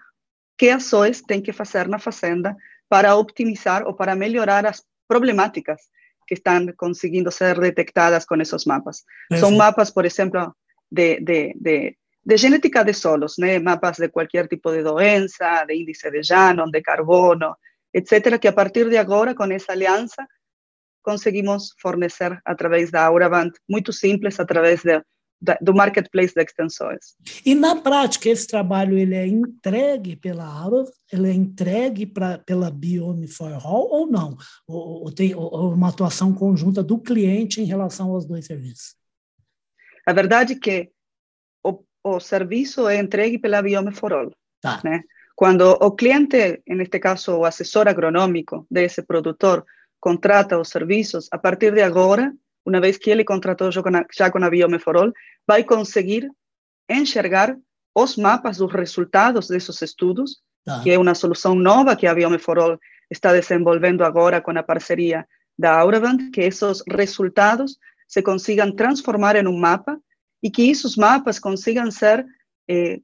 que 0.58 0.68
ações 0.68 1.22
tem 1.22 1.40
que 1.40 1.52
fazer 1.52 1.86
na 1.86 2.00
fazenda 2.00 2.56
para 2.88 3.14
optimizar 3.14 3.86
ou 3.86 3.94
para 3.94 4.16
melhorar 4.16 4.66
as 4.66 4.82
problemáticas 5.06 5.80
que 6.26 6.34
están 6.34 6.72
consiguiendo 6.72 7.30
ser 7.30 7.58
detectadas 7.58 8.26
con 8.26 8.40
esos 8.40 8.66
mapas. 8.66 9.06
Son 9.38 9.56
mapas, 9.56 9.92
por 9.92 10.04
ejemplo, 10.04 10.56
de, 10.90 11.18
de, 11.20 11.52
de, 11.56 11.98
de, 12.22 12.38
genética 12.38 12.84
de 12.84 12.94
solos, 12.94 13.38
¿no? 13.38 13.46
mapas 13.62 13.98
de 13.98 14.10
cualquier 14.10 14.48
tipo 14.48 14.72
de 14.72 14.82
doença, 14.82 15.64
de 15.66 15.76
índice 15.76 16.10
de 16.10 16.22
llano, 16.22 16.66
de 16.70 16.82
carbono, 16.82 17.58
etcétera, 17.92 18.38
que 18.38 18.48
a 18.48 18.54
partir 18.54 18.88
de 18.88 18.98
ahora, 18.98 19.34
con 19.34 19.52
esa 19.52 19.72
alianza, 19.72 20.28
conseguimos 21.00 21.74
fornecer 21.78 22.40
a 22.44 22.56
través 22.56 22.90
da 22.90 23.06
Auravant, 23.06 23.54
muito 23.68 23.92
simples, 23.92 24.40
a 24.40 24.44
través 24.44 24.82
de 24.82 25.02
do 25.60 25.74
marketplace 25.74 26.34
de 26.34 26.42
extensões. 26.42 27.14
E 27.44 27.54
na 27.54 27.76
prática 27.76 28.28
esse 28.28 28.46
trabalho 28.46 28.96
ele 28.96 29.14
é 29.14 29.26
entregue 29.26 30.16
pela 30.16 30.46
Aura, 30.46 30.84
ele 31.12 31.28
é 31.28 31.32
entregue 31.32 32.06
pra, 32.06 32.38
pela 32.38 32.70
Biome 32.70 33.28
for 33.28 33.52
All 33.52 33.88
ou 33.90 34.06
não? 34.06 34.36
Ou, 34.66 35.04
ou 35.04 35.12
tem 35.12 35.34
ou 35.34 35.72
uma 35.72 35.88
atuação 35.88 36.32
conjunta 36.32 36.82
do 36.82 36.98
cliente 36.98 37.60
em 37.60 37.64
relação 37.64 38.10
aos 38.10 38.26
dois 38.26 38.46
serviços? 38.46 38.96
A 40.06 40.12
verdade 40.12 40.54
é 40.54 40.58
que 40.58 40.90
o, 41.62 41.84
o 42.04 42.20
serviço 42.20 42.88
é 42.88 42.98
entregue 42.98 43.38
pela 43.38 43.62
Biome 43.62 43.92
for 43.92 44.12
All. 44.12 44.30
Tá. 44.60 44.80
Né? 44.82 45.02
Quando 45.34 45.72
o 45.82 45.90
cliente, 45.92 46.62
neste 46.66 46.98
caso 46.98 47.38
o 47.38 47.44
assessor 47.44 47.88
agronômico 47.88 48.66
desse 48.70 49.02
produtor, 49.02 49.64
contrata 50.00 50.58
os 50.58 50.68
serviços, 50.68 51.28
a 51.30 51.38
partir 51.38 51.74
de 51.74 51.82
agora 51.82 52.32
uma 52.66 52.80
vez 52.80 52.98
que 52.98 53.10
ele 53.10 53.24
contratou 53.24 53.70
já 53.70 54.30
com 54.30 54.44
a, 54.44 54.50
Biomeforol, 54.50 55.12
vai 55.46 55.62
conseguir 55.62 56.28
enxergar 56.88 57.56
os 57.94 58.16
mapas 58.16 58.58
dos 58.58 58.72
resultados 58.72 59.48
desses 59.48 59.80
estudos, 59.80 60.42
tá. 60.64 60.80
que 60.82 60.90
é 60.90 60.98
uma 60.98 61.14
solução 61.14 61.54
nova 61.54 61.96
que 61.96 62.06
a 62.06 62.14
Biomeforol 62.14 62.78
está 63.10 63.32
desenvolvendo 63.32 64.02
agora 64.02 64.40
com 64.40 64.50
a 64.50 64.62
parceria 64.62 65.26
da 65.58 65.78
Auravant, 65.78 66.30
que 66.32 66.40
esses 66.40 66.82
resultados 66.88 67.78
se 68.06 68.20
consigam 68.22 68.74
transformar 68.74 69.36
em 69.36 69.46
um 69.46 69.56
mapa 69.56 69.98
e 70.42 70.50
que 70.50 70.68
esses 70.68 70.96
mapas 70.96 71.38
consigam 71.38 71.90
ser 71.90 72.26
eh, 72.68 73.00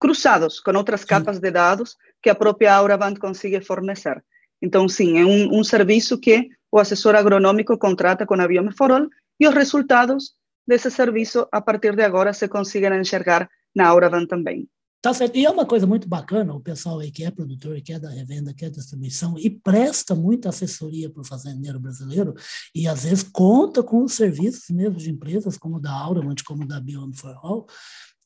cruzados 0.00 0.60
com 0.60 0.72
outras 0.76 1.04
capas 1.04 1.38
de 1.38 1.50
dados 1.50 1.96
que 2.22 2.30
a 2.30 2.34
própria 2.34 2.74
Auravant 2.74 3.18
consiga 3.18 3.60
fornecer. 3.60 4.24
Então, 4.62 4.88
sim, 4.88 5.18
é 5.18 5.24
um, 5.24 5.58
um 5.58 5.64
serviço 5.64 6.18
que 6.18 6.48
o 6.74 6.80
assessor 6.80 7.14
agronômico 7.14 7.78
contrata 7.78 8.26
com 8.26 8.34
a 8.34 8.48
Biomeforol 8.48 9.08
e 9.38 9.46
os 9.46 9.54
resultados 9.54 10.34
desse 10.66 10.90
serviço, 10.90 11.46
a 11.52 11.60
partir 11.60 11.94
de 11.94 12.02
agora, 12.02 12.32
se 12.32 12.48
conseguem 12.48 13.00
enxergar 13.00 13.48
na 13.76 13.86
Auravan 13.86 14.26
também. 14.26 14.68
Tá 15.00 15.14
certo. 15.14 15.36
E 15.36 15.46
é 15.46 15.50
uma 15.50 15.64
coisa 15.64 15.86
muito 15.86 16.08
bacana, 16.08 16.52
o 16.52 16.60
pessoal 16.60 16.98
aí 16.98 17.12
que 17.12 17.22
é 17.22 17.30
produtor, 17.30 17.80
que 17.80 17.92
é 17.92 17.98
da 18.00 18.10
revenda, 18.10 18.52
que 18.52 18.64
é 18.64 18.70
distribuição, 18.70 19.38
e 19.38 19.50
presta 19.50 20.16
muita 20.16 20.48
assessoria 20.48 21.08
para 21.08 21.20
o 21.20 21.26
fazendeiro 21.26 21.78
brasileiro, 21.78 22.34
e 22.74 22.88
às 22.88 23.04
vezes 23.04 23.22
conta 23.22 23.80
com 23.80 24.02
os 24.02 24.14
serviços 24.14 24.68
mesmo 24.70 24.96
de 24.96 25.10
empresas, 25.10 25.56
como 25.56 25.78
da 25.78 25.92
Auramont, 25.92 26.42
como 26.42 26.66
da 26.66 26.80
Beyond 26.80 27.16
for 27.16 27.38
All, 27.40 27.66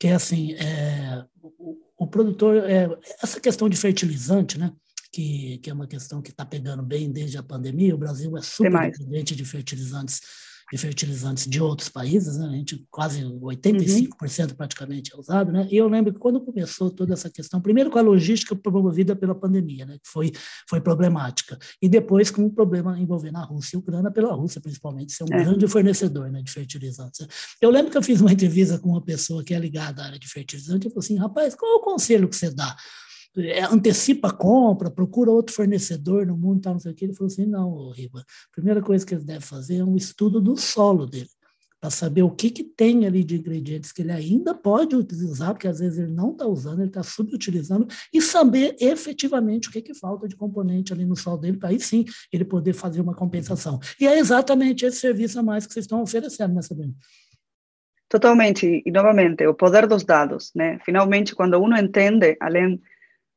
que 0.00 0.07
é 0.07 0.14
assim, 0.14 0.52
é, 0.55 1.23
o, 1.43 1.76
o, 1.99 2.07
produtor, 2.07 2.57
é, 2.57 2.88
essa 3.23 3.38
questão 3.40 3.69
de 3.69 3.76
fertilizante, 3.76 4.57
né? 4.57 4.73
Que, 5.11 5.59
que 5.59 5.71
é 5.71 5.73
uma 5.73 5.87
questão 5.87 6.21
que 6.21 6.31
está 6.31 6.45
pegando 6.45 6.83
bem 6.83 7.11
desde 7.11 7.38
a 7.38 7.43
pandemia, 7.43 7.95
o 7.95 7.99
Brasil 7.99 8.37
é 8.37 8.43
super 8.43 8.91
dependente 8.91 9.35
de 9.35 9.43
fertilizantes 9.45 10.21
de 10.71 10.77
fertilizantes 10.77 11.47
de 11.47 11.62
outros 11.62 11.88
países, 11.88 12.37
né? 12.37 12.47
a 12.47 12.50
gente 12.50 12.87
quase 12.91 13.25
85% 13.25 14.50
uhum. 14.50 14.55
praticamente 14.55 15.15
é 15.15 15.17
usado, 15.17 15.50
né? 15.50 15.67
E 15.71 15.77
eu 15.77 15.88
lembro 15.88 16.12
que 16.12 16.19
quando 16.19 16.41
começou 16.41 16.91
toda 16.91 17.15
essa 17.15 17.31
questão, 17.31 17.61
primeiro 17.61 17.91
com 17.91 17.99
a 17.99 18.03
logística 18.03 18.55
promovida 18.55 19.17
pela 19.17 19.35
pandemia, 19.35 19.87
né? 19.87 19.95
Que 19.95 20.09
foi 20.09 20.33
foi 20.69 20.81
problemática, 20.81 21.59
e 21.81 21.88
depois 21.88 22.31
com 22.31 22.45
o 22.45 22.50
problema 22.50 22.99
envolvendo 22.99 23.38
a 23.38 23.45
Rússia 23.45 23.77
e 23.77 23.79
a 23.79 23.81
Ucrânia 23.81 24.11
pela 24.11 24.35
Rússia 24.35 24.61
principalmente 24.61 25.12
ser 25.12 25.25
um 25.25 25.35
é. 25.35 25.43
grande 25.43 25.67
fornecedor, 25.67 26.31
né, 26.31 26.43
de 26.43 26.50
fertilizantes. 26.50 27.27
Eu 27.61 27.71
lembro 27.71 27.91
que 27.91 27.97
eu 27.97 28.03
fiz 28.03 28.21
uma 28.21 28.33
entrevista 28.33 28.79
com 28.79 28.91
uma 28.91 29.03
pessoa 29.03 29.43
que 29.43 29.55
é 29.55 29.59
ligada 29.59 30.03
à 30.03 30.07
área 30.07 30.19
de 30.19 30.29
fertilizante 30.29 30.87
e 30.87 30.91
falou 30.91 31.00
assim, 31.00 31.17
rapaz, 31.17 31.55
qual 31.55 31.73
é 31.73 31.75
o 31.77 31.81
conselho 31.81 32.29
que 32.29 32.37
você 32.37 32.50
dá? 32.50 32.77
É, 33.40 33.62
antecipa 33.62 34.28
a 34.28 34.33
compra, 34.33 34.90
procura 34.90 35.30
outro 35.30 35.54
fornecedor 35.54 36.26
no 36.26 36.37
mundo, 36.37 36.62
tal, 36.62 36.75
não 36.75 36.80
sei 36.80 36.92
o 36.92 36.95
que. 36.95 37.04
Ele 37.04 37.14
falou 37.14 37.30
assim: 37.30 37.47
não, 37.47 37.90
Riba, 37.90 38.21
a 38.21 38.25
primeira 38.52 38.83
coisa 38.83 39.04
que 39.04 39.14
ele 39.14 39.25
deve 39.25 39.45
fazer 39.45 39.78
é 39.78 39.85
um 39.85 39.97
estudo 39.97 40.40
do 40.40 40.57
solo 40.57 41.07
dele, 41.07 41.28
para 41.80 41.90
saber 41.90 42.23
o 42.23 42.30
que, 42.30 42.50
que 42.50 42.64
tem 42.64 43.07
ali 43.07 43.23
de 43.23 43.37
ingredientes 43.37 43.92
que 43.92 44.02
ele 44.02 44.12
ainda 44.12 44.54
pode 44.54 44.97
utilizar, 44.97 45.52
porque 45.52 45.68
às 45.68 45.78
vezes 45.78 45.99
ele 45.99 46.12
não 46.12 46.33
está 46.33 46.47
usando, 46.47 46.80
ele 46.80 46.88
está 46.88 47.02
subutilizando, 47.02 47.87
e 48.12 48.21
saber 48.21 48.76
efetivamente 48.80 49.68
o 49.68 49.73
que, 49.73 49.80
que 49.80 49.95
falta 49.95 50.26
de 50.26 50.37
componente 50.37 50.92
ali 50.92 51.04
no 51.04 51.16
solo 51.16 51.38
dele, 51.38 51.57
para 51.57 51.68
aí 51.68 51.80
sim 51.80 52.04
ele 52.33 52.45
poder 52.45 52.73
fazer 52.73 53.00
uma 53.00 53.14
compensação. 53.14 53.78
E 54.00 54.07
é 54.07 54.18
exatamente 54.18 54.85
esse 54.85 54.99
serviço 54.99 55.38
a 55.38 55.42
mais 55.42 55.66
que 55.66 55.73
vocês 55.73 55.85
estão 55.85 56.02
oferecendo, 56.02 56.54
né, 56.54 56.62
Sabrina? 56.62 56.95
Totalmente, 58.09 58.83
e 58.87 58.90
novamente, 58.90 59.47
o 59.47 59.52
poder 59.52 59.87
dos 59.87 60.02
dados, 60.02 60.50
né? 60.54 60.78
Finalmente, 60.83 61.35
quando 61.35 61.61
uno 61.61 61.76
entende, 61.76 62.38
além 62.40 62.80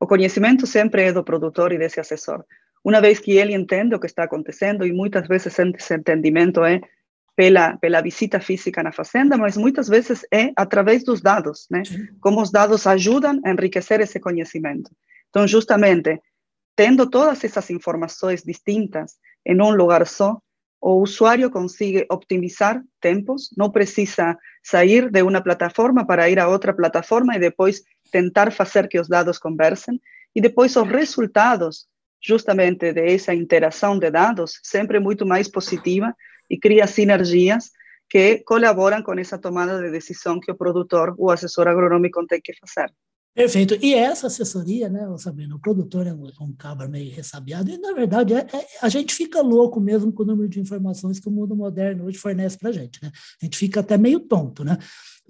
O 0.01 0.07
conhecimento 0.07 0.65
sempre 0.65 1.03
é 1.03 1.13
do 1.13 1.23
produtor 1.23 1.71
e 1.71 1.77
desse 1.77 1.99
assessor. 1.99 2.43
Uma 2.83 2.99
vez 2.99 3.19
que 3.19 3.33
ele 3.33 3.53
entende 3.53 3.93
o 3.93 3.99
que 3.99 4.07
está 4.07 4.23
acontecendo, 4.23 4.83
e 4.83 4.91
muitas 4.91 5.27
vezes 5.27 5.55
esse 5.59 5.93
entendimento 5.93 6.63
é 6.63 6.81
pela, 7.35 7.77
pela 7.77 8.01
visita 8.01 8.39
física 8.39 8.81
na 8.81 8.91
fazenda, 8.91 9.37
mas 9.37 9.55
muitas 9.55 9.87
vezes 9.87 10.25
é 10.33 10.51
através 10.55 11.03
dos 11.03 11.21
dados, 11.21 11.67
né? 11.69 11.83
Como 12.19 12.41
os 12.41 12.51
dados 12.51 12.87
ajudam 12.87 13.39
a 13.45 13.51
enriquecer 13.51 14.01
esse 14.01 14.19
conhecimento. 14.19 14.89
Então, 15.29 15.47
justamente, 15.47 16.19
tendo 16.75 17.07
todas 17.07 17.43
essas 17.43 17.69
informações 17.69 18.41
distintas 18.43 19.17
em 19.45 19.61
um 19.61 19.69
lugar 19.69 20.07
só, 20.07 20.41
o 20.81 20.95
usuário 21.03 21.51
consegue 21.51 22.07
optimizar 22.09 22.81
tempos, 22.99 23.51
não 23.55 23.69
precisa 23.69 24.35
sair 24.63 25.11
de 25.11 25.21
uma 25.21 25.41
plataforma 25.41 26.07
para 26.07 26.27
ir 26.27 26.39
a 26.39 26.47
outra 26.47 26.73
plataforma 26.73 27.35
e 27.35 27.39
depois 27.39 27.83
tentar 28.11 28.51
fazer 28.51 28.87
que 28.87 28.99
os 28.99 29.07
dados 29.07 29.39
conversem 29.39 29.99
e 30.35 30.41
depois 30.41 30.75
os 30.75 30.87
resultados 30.87 31.87
justamente 32.23 32.93
dessa 32.93 33.33
interação 33.33 33.97
de 33.97 34.11
dados 34.11 34.59
sempre 34.61 34.99
muito 34.99 35.25
mais 35.25 35.47
positiva 35.47 36.15
e 36.49 36.59
cria 36.59 36.85
sinergias 36.85 37.71
que 38.09 38.39
colaboram 38.39 39.01
com 39.01 39.13
essa 39.13 39.37
tomada 39.37 39.81
de 39.81 39.89
decisão 39.89 40.39
que 40.39 40.51
o 40.51 40.55
produtor, 40.55 41.15
o 41.17 41.31
assessor 41.31 41.67
agronômico 41.67 42.25
tem 42.27 42.41
que 42.41 42.53
fazer. 42.59 42.93
Perfeito. 43.33 43.77
E 43.81 43.93
essa 43.93 44.27
assessoria, 44.27 44.89
né, 44.89 45.07
Sabrina, 45.17 45.55
o 45.55 45.59
produtor 45.59 46.05
é 46.05 46.13
um, 46.13 46.29
um 46.41 46.53
cabra 46.53 46.89
meio 46.89 47.15
ressabiado, 47.15 47.71
e 47.71 47.77
na 47.77 47.93
verdade 47.93 48.33
é, 48.33 48.39
é, 48.39 48.67
a 48.81 48.89
gente 48.89 49.15
fica 49.15 49.41
louco 49.41 49.79
mesmo 49.79 50.11
com 50.11 50.23
o 50.23 50.25
número 50.25 50.49
de 50.49 50.59
informações 50.59 51.17
que 51.17 51.29
o 51.29 51.31
mundo 51.31 51.55
moderno 51.55 52.05
hoje 52.05 52.17
fornece 52.17 52.57
para 52.57 52.69
a 52.69 52.73
gente, 52.73 53.01
né? 53.01 53.09
A 53.41 53.45
gente 53.45 53.57
fica 53.57 53.79
até 53.79 53.97
meio 53.97 54.19
tonto, 54.19 54.65
né? 54.65 54.77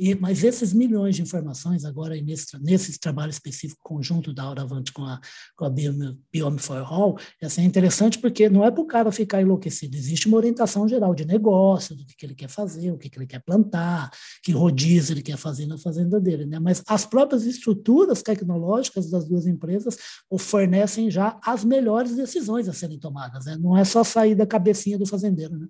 E, 0.01 0.15
mas 0.15 0.43
esses 0.43 0.73
milhões 0.73 1.15
de 1.15 1.21
informações, 1.21 1.85
agora 1.85 2.19
nesse, 2.19 2.59
nesse 2.59 2.99
trabalho 2.99 3.29
específico 3.29 3.79
conjunto 3.83 4.33
da 4.33 4.41
Auravante 4.41 4.91
com 4.91 5.03
a, 5.03 5.21
com 5.55 5.63
a 5.63 5.69
Biome 5.69 6.57
for 6.57 6.77
All, 6.77 7.19
assim, 7.39 7.61
é 7.61 7.65
interessante 7.65 8.17
porque 8.17 8.49
não 8.49 8.65
é 8.65 8.71
para 8.71 8.81
o 8.81 8.87
cara 8.87 9.11
ficar 9.11 9.43
enlouquecido, 9.43 9.95
existe 9.95 10.27
uma 10.27 10.37
orientação 10.37 10.87
geral 10.87 11.13
de 11.13 11.23
negócio, 11.23 11.95
do 11.95 12.03
que, 12.03 12.15
que 12.15 12.25
ele 12.25 12.33
quer 12.33 12.49
fazer, 12.49 12.89
o 12.89 12.97
que, 12.97 13.11
que 13.11 13.19
ele 13.19 13.27
quer 13.27 13.43
plantar, 13.43 14.09
que 14.41 14.51
rodízio 14.51 15.13
ele 15.13 15.21
quer 15.21 15.37
fazer 15.37 15.67
na 15.67 15.77
fazenda 15.77 16.19
dele. 16.19 16.47
Né? 16.47 16.57
Mas 16.57 16.81
as 16.87 17.05
próprias 17.05 17.45
estruturas 17.45 18.23
tecnológicas 18.23 19.07
das 19.07 19.27
duas 19.27 19.45
empresas 19.45 19.99
fornecem 20.39 21.11
já 21.11 21.39
as 21.45 21.63
melhores 21.63 22.15
decisões 22.15 22.67
a 22.67 22.73
serem 22.73 22.97
tomadas. 22.97 23.45
Né? 23.45 23.55
Não 23.55 23.77
é 23.77 23.83
só 23.83 24.03
sair 24.03 24.33
da 24.33 24.47
cabecinha 24.47 24.97
do 24.97 25.05
fazendeiro. 25.05 25.59
Né? 25.59 25.67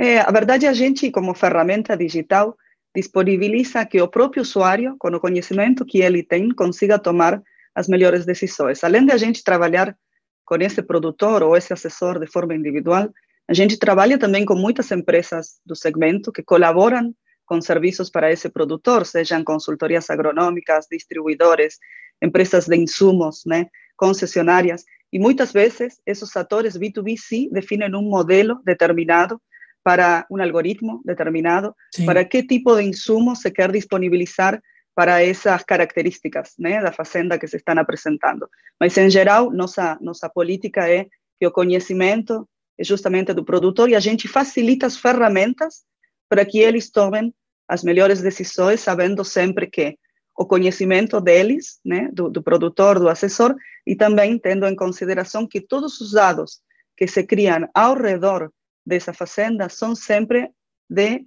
É, 0.00 0.18
a 0.18 0.32
verdade, 0.32 0.66
a 0.66 0.72
gente, 0.72 1.12
como 1.12 1.32
ferramenta 1.32 1.96
digital, 1.96 2.56
disponibiliza 2.94 3.86
que 3.86 4.00
o 4.00 4.08
próprio 4.08 4.42
usuário, 4.42 4.96
com 4.98 5.08
o 5.08 5.20
conhecimento 5.20 5.84
que 5.84 6.00
ele 6.02 6.22
tem, 6.22 6.50
consiga 6.50 6.98
tomar 6.98 7.42
as 7.74 7.88
melhores 7.88 8.24
decisões. 8.24 8.82
Além 8.82 9.06
de 9.06 9.12
a 9.12 9.16
gente 9.16 9.44
trabalhar 9.44 9.96
com 10.44 10.56
esse 10.56 10.82
produtor 10.82 11.42
ou 11.42 11.56
esse 11.56 11.72
assessor 11.72 12.18
de 12.18 12.26
forma 12.26 12.54
individual, 12.54 13.08
a 13.48 13.54
gente 13.54 13.78
trabalha 13.78 14.18
também 14.18 14.44
com 14.44 14.54
muitas 14.54 14.90
empresas 14.90 15.60
do 15.64 15.76
segmento 15.76 16.32
que 16.32 16.42
colaboram 16.42 17.14
com 17.46 17.60
serviços 17.60 18.10
para 18.10 18.30
esse 18.30 18.48
produtor, 18.48 19.04
sejam 19.04 19.42
consultorias 19.42 20.08
agronômicas, 20.08 20.86
distribuidores, 20.90 21.78
empresas 22.22 22.66
de 22.66 22.76
insumos, 22.76 23.42
né, 23.44 23.66
concessionárias, 23.96 24.84
e 25.12 25.18
muitas 25.18 25.52
vezes 25.52 26.00
esses 26.06 26.36
atores 26.36 26.78
B2B 26.78 27.16
sim 27.18 27.50
definem 27.50 27.92
um 27.94 28.02
modelo 28.02 28.60
determinado 28.64 29.40
para 29.82 30.26
un 30.28 30.40
algoritmo 30.40 31.00
determinado, 31.04 31.76
para 32.04 32.28
qué 32.28 32.42
tipo 32.42 32.76
de 32.76 32.84
insumos 32.84 33.40
se 33.40 33.52
quer 33.52 33.72
disponibilizar 33.72 34.60
para 34.94 35.22
esas 35.22 35.64
características 35.64 36.54
de 36.56 36.80
la 36.80 36.92
fazenda 36.92 37.38
que 37.38 37.48
se 37.48 37.56
están 37.56 37.84
presentando. 37.86 38.50
Mas, 38.78 38.98
en 38.98 39.10
geral, 39.10 39.50
nuestra 39.52 40.28
política 40.32 40.90
es 40.90 41.06
que 41.38 41.46
o 41.46 41.52
conhecimento 41.52 42.48
é 42.76 42.84
justamente 42.84 43.34
do 43.34 43.44
produtor 43.44 43.90
y 43.90 43.94
a 43.94 44.00
gente 44.00 44.26
facilita 44.26 44.86
as 44.86 44.98
ferramentas 44.98 45.84
para 46.28 46.46
que 46.46 46.60
eles 46.60 46.90
tomem 46.90 47.34
as 47.68 47.84
melhores 47.84 48.22
decisões, 48.22 48.80
sabendo 48.80 49.24
sempre 49.24 49.68
que 49.68 49.98
o 50.36 50.46
conhecimento 50.46 51.20
deles, 51.20 51.78
do, 52.12 52.30
do 52.30 52.42
produtor, 52.42 52.98
do 52.98 53.08
assessor, 53.08 53.54
e 53.86 53.94
também 53.94 54.38
tendo 54.38 54.66
em 54.66 54.74
consideração 54.74 55.46
que 55.46 55.60
todos 55.60 56.00
os 56.00 56.12
dados 56.12 56.62
que 56.96 57.06
se 57.06 57.24
criam 57.24 57.68
ao 57.74 57.94
redor 57.94 58.50
dessa 58.86 59.12
fazenda 59.12 59.68
são 59.68 59.94
sempre 59.94 60.50
de 60.88 61.24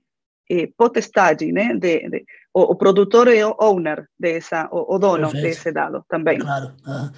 eh, 0.50 0.70
potestade, 0.78 1.52
né? 1.52 1.74
De, 1.74 2.10
de 2.10 2.26
o, 2.54 2.74
o, 2.74 2.76
produtor 2.76 3.28
é 3.28 3.46
o 3.46 3.56
owner 3.60 4.08
dessa, 4.20 4.70
o, 4.72 4.96
o 4.96 5.00
dono 5.00 5.32
Perfeito. 5.32 5.44
desse 5.44 5.72
dado 5.72 6.06
também. 6.08 6.38
Claro, 6.38 6.76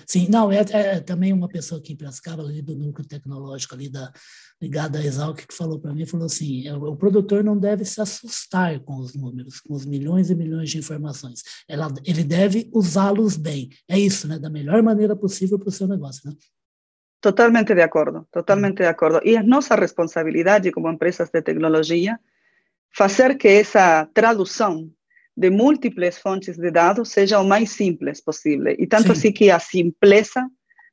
sim, 0.08 0.30
não, 0.30 0.50
é, 0.50 0.62
é, 0.72 1.00
também 1.02 1.34
uma 1.34 1.50
pessoa 1.50 1.80
aqui 1.80 1.92
em 1.92 1.96
Piracicaba, 1.98 2.44
ali 2.44 2.62
do 2.62 2.76
núcleo 2.76 3.06
tecnológico 3.06 3.76
ali 3.76 3.90
da, 3.90 4.14
ligada 4.62 5.00
à 5.00 5.04
Exalc, 5.04 5.46
que 5.46 5.54
falou 5.54 5.80
para 5.80 5.94
mim, 5.94 6.06
falou 6.06 6.28
assim, 6.28 6.70
o, 6.70 6.92
o, 6.92 6.96
produtor 6.96 7.44
não 7.44 7.58
deve 7.58 7.84
se 7.84 8.00
assustar 8.00 8.80
com 8.80 8.96
os 8.98 9.14
números, 9.14 9.60
com 9.60 9.74
os 9.74 9.86
milhões 9.86 10.30
e 10.30 10.36
milhões 10.36 10.70
de 10.70 10.78
informações, 10.78 11.42
Ela, 11.68 11.94
ele 12.06 12.24
deve 12.24 12.70
usá-los 12.74 13.36
bem, 13.36 13.70
é 13.90 14.00
isso, 14.00 14.28
né? 14.28 14.40
Da 14.40 14.50
melhor 14.50 14.82
maneira 14.82 15.16
possível 15.16 15.60
para 15.60 15.70
o 15.70 15.72
seu 15.72 15.88
negócio, 15.88 16.30
né? 16.30 16.36
Totalmente 17.20 17.74
de 17.74 17.84
acuerdo, 17.84 18.28
totalmente 18.32 18.84
de 18.84 18.90
acuerdo. 18.90 19.20
Y 19.24 19.36
es 19.36 19.44
nuestra 19.44 19.76
responsabilidad 19.76 20.64
como 20.74 20.90
empresas 20.90 21.32
de 21.32 21.42
tecnología 21.42 22.22
hacer 23.04 23.38
que 23.38 23.60
esa 23.60 24.10
traducción 24.14 24.96
de 25.36 25.52
múltiples 25.52 26.20
fuentes 26.20 26.58
de 26.58 26.72
datos 26.72 27.10
sea 27.10 27.26
lo 27.40 27.44
más 27.44 27.70
simple 27.70 28.14
posible. 28.24 28.76
Y 28.78 28.88
tanto 28.88 29.12
así 29.12 29.34
que 29.34 29.52
a 29.52 29.60
simpleza 29.60 30.50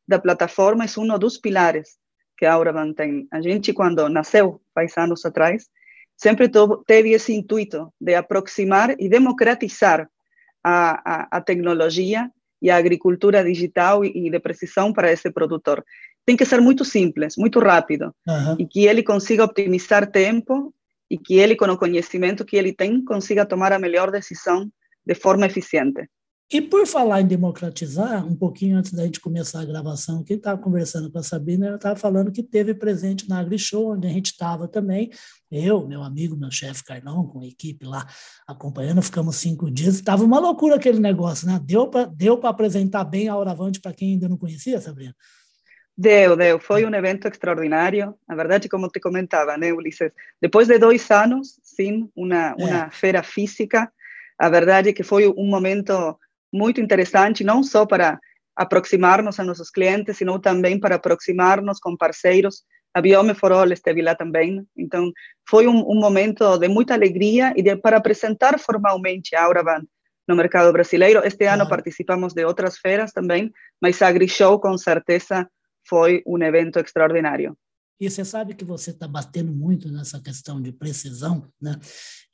la 0.07 0.21
plataforma 0.21 0.85
es 0.85 0.97
uno 0.97 1.17
de 1.17 1.25
los 1.25 1.39
pilares 1.39 2.01
que 2.37 2.47
ahora 2.47 2.73
mantém. 2.73 3.29
A 3.31 3.41
gente, 3.41 3.73
cuando 3.73 4.09
nació, 4.09 4.61
faz 4.75 4.99
años 4.99 5.25
atrás, 5.25 5.71
siempre 6.17 6.49
tuvo 6.49 6.85
ese 6.89 7.33
intuito 7.33 7.95
de 8.01 8.17
aproximar 8.17 8.97
y 8.99 9.09
democratizar 9.09 10.09
a, 10.65 10.91
a, 11.05 11.37
a 11.37 11.45
tecnologia 11.45 12.33
e 12.61 12.71
a 12.71 12.77
agricultura 12.77 13.45
digital 13.45 14.05
e 14.05 14.31
de 14.31 14.41
precisão 14.41 14.93
para 14.93 15.11
esse 15.11 15.31
produtor. 15.31 15.85
Tem 16.25 16.37
que 16.37 16.45
ser 16.45 16.61
muito 16.61 16.85
simples, 16.85 17.37
muito 17.37 17.59
rápido, 17.59 18.15
uhum. 18.27 18.57
e 18.59 18.67
que 18.67 18.87
ele 18.87 19.03
consiga 19.03 19.45
optimizar 19.45 20.11
tempo 20.11 20.73
e 21.11 21.19
que 21.19 21.35
ele, 21.35 21.57
com 21.57 21.67
o 21.67 21.77
conhecimento 21.77 22.45
que 22.45 22.57
ele 22.57 22.73
tem, 22.73 23.05
consiga 23.05 23.45
tomar 23.45 23.73
a 23.73 23.79
melhor 23.79 24.11
decisão 24.11 24.71
de 25.05 25.15
forma 25.15 25.47
eficiente. 25.47 26.09
E 26.53 26.61
por 26.61 26.87
falar 26.87 27.23
em 27.23 27.27
democratizar, 27.27 28.27
um 28.27 28.37
pouquinho 28.37 28.77
antes 28.77 28.93
da 28.93 29.05
gente 29.05 29.19
começar 29.21 29.63
a 29.63 29.65
gravação, 29.65 30.23
quem 30.23 30.37
estava 30.37 30.61
conversando 30.61 31.11
com 31.11 31.19
a 31.19 31.23
Sabrina, 31.23 31.67
ela 31.67 31.77
estava 31.77 31.97
falando 31.97 32.31
que 32.31 32.43
teve 32.43 32.75
presente 32.75 33.27
na 33.27 33.41
AgriShow, 33.41 33.95
onde 33.95 34.07
a 34.07 34.11
gente 34.11 34.27
estava 34.27 34.69
também, 34.69 35.11
eu, 35.51 35.89
meu 35.89 36.03
amigo, 36.03 36.37
meu 36.37 36.51
chefe 36.51 36.85
Carlão, 36.85 37.27
com 37.27 37.41
a 37.41 37.47
equipe 37.47 37.87
lá 37.87 38.07
acompanhando, 38.47 39.01
ficamos 39.01 39.37
cinco 39.37 39.71
dias, 39.71 39.95
estava 39.95 40.25
uma 40.25 40.39
loucura 40.39 40.77
aquele 40.77 41.01
negócio, 41.01 41.47
né? 41.47 41.59
Deu 41.65 41.89
para 41.89 42.05
deu 42.05 42.39
apresentar 42.47 43.05
bem 43.05 43.29
a 43.29 43.33
Auravante 43.33 43.81
para 43.81 43.95
quem 43.95 44.13
ainda 44.13 44.29
não 44.29 44.37
conhecia, 44.37 44.79
Sabrina? 44.79 45.15
Deu, 45.97 46.37
deu. 46.37 46.59
Foi 46.59 46.85
um 46.85 46.95
evento 46.95 47.29
extraordinário. 47.29 48.15
A 48.27 48.35
verdade, 48.35 48.69
como 48.69 48.89
te 48.89 48.99
comentava, 48.99 49.57
né, 49.57 49.73
Ulisses? 49.73 50.11
Depois 50.41 50.69
de 50.69 50.79
dois 50.79 51.11
anos 51.11 51.59
sem 51.63 52.11
uma, 52.17 52.55
é. 52.59 52.65
uma 52.65 52.91
feira 52.91 53.23
física, 53.23 53.93
a 54.39 54.49
verdade 54.49 54.89
é 54.89 54.93
que 54.93 55.03
foi 55.03 55.29
um 55.29 55.47
momento 55.47 56.19
muito 56.53 56.81
interessante, 56.81 57.45
não 57.45 57.63
só 57.63 57.87
para 57.87 58.19
aproximar-nos 58.57 59.39
a 59.39 59.45
nossos 59.45 59.71
clientes, 59.71 60.17
sino 60.17 60.39
também 60.39 60.79
para 60.79 60.97
aproximar-nos 60.97 61.79
com 61.79 61.97
parceiros. 61.97 62.65
A 62.95 63.01
Biome 63.01 63.35
for 63.35 63.53
All 63.53 63.73
esteve 63.73 64.03
lá 64.03 64.15
também. 64.15 64.67
Então, 64.77 65.11
foi 65.49 65.67
um, 65.67 65.79
um 65.89 65.99
momento 65.99 66.59
de 66.59 66.69
muita 66.69 66.95
alegria 66.95 67.53
e 67.57 67.63
de, 67.63 67.77
para 67.77 67.97
apresentar 67.97 68.59
formalmente 68.59 69.35
a 69.35 69.45
Auraband 69.45 69.85
no 70.29 70.37
mercado 70.37 70.73
brasileiro. 70.73 71.23
Este 71.25 71.47
ano 71.47 71.69
participamos 71.69 72.35
de 72.35 72.45
outras 72.45 72.79
feiras 72.79 73.13
também, 73.13 73.51
mas 73.81 74.01
a 74.03 74.09
AgriShow, 74.09 74.61
com 74.61 74.77
certeza, 74.77 75.49
foi 75.87 76.23
um 76.27 76.43
evento 76.43 76.79
extraordinário. 76.79 77.57
E 78.03 78.11
você 78.11 78.25
sabe 78.25 78.55
que 78.55 78.65
você 78.65 78.91
está 78.91 79.07
batendo 79.07 79.53
muito 79.53 79.89
nessa 79.89 80.21
questão 80.21 80.61
de 80.61 80.73
precisão, 80.73 81.49
né? 81.61 81.79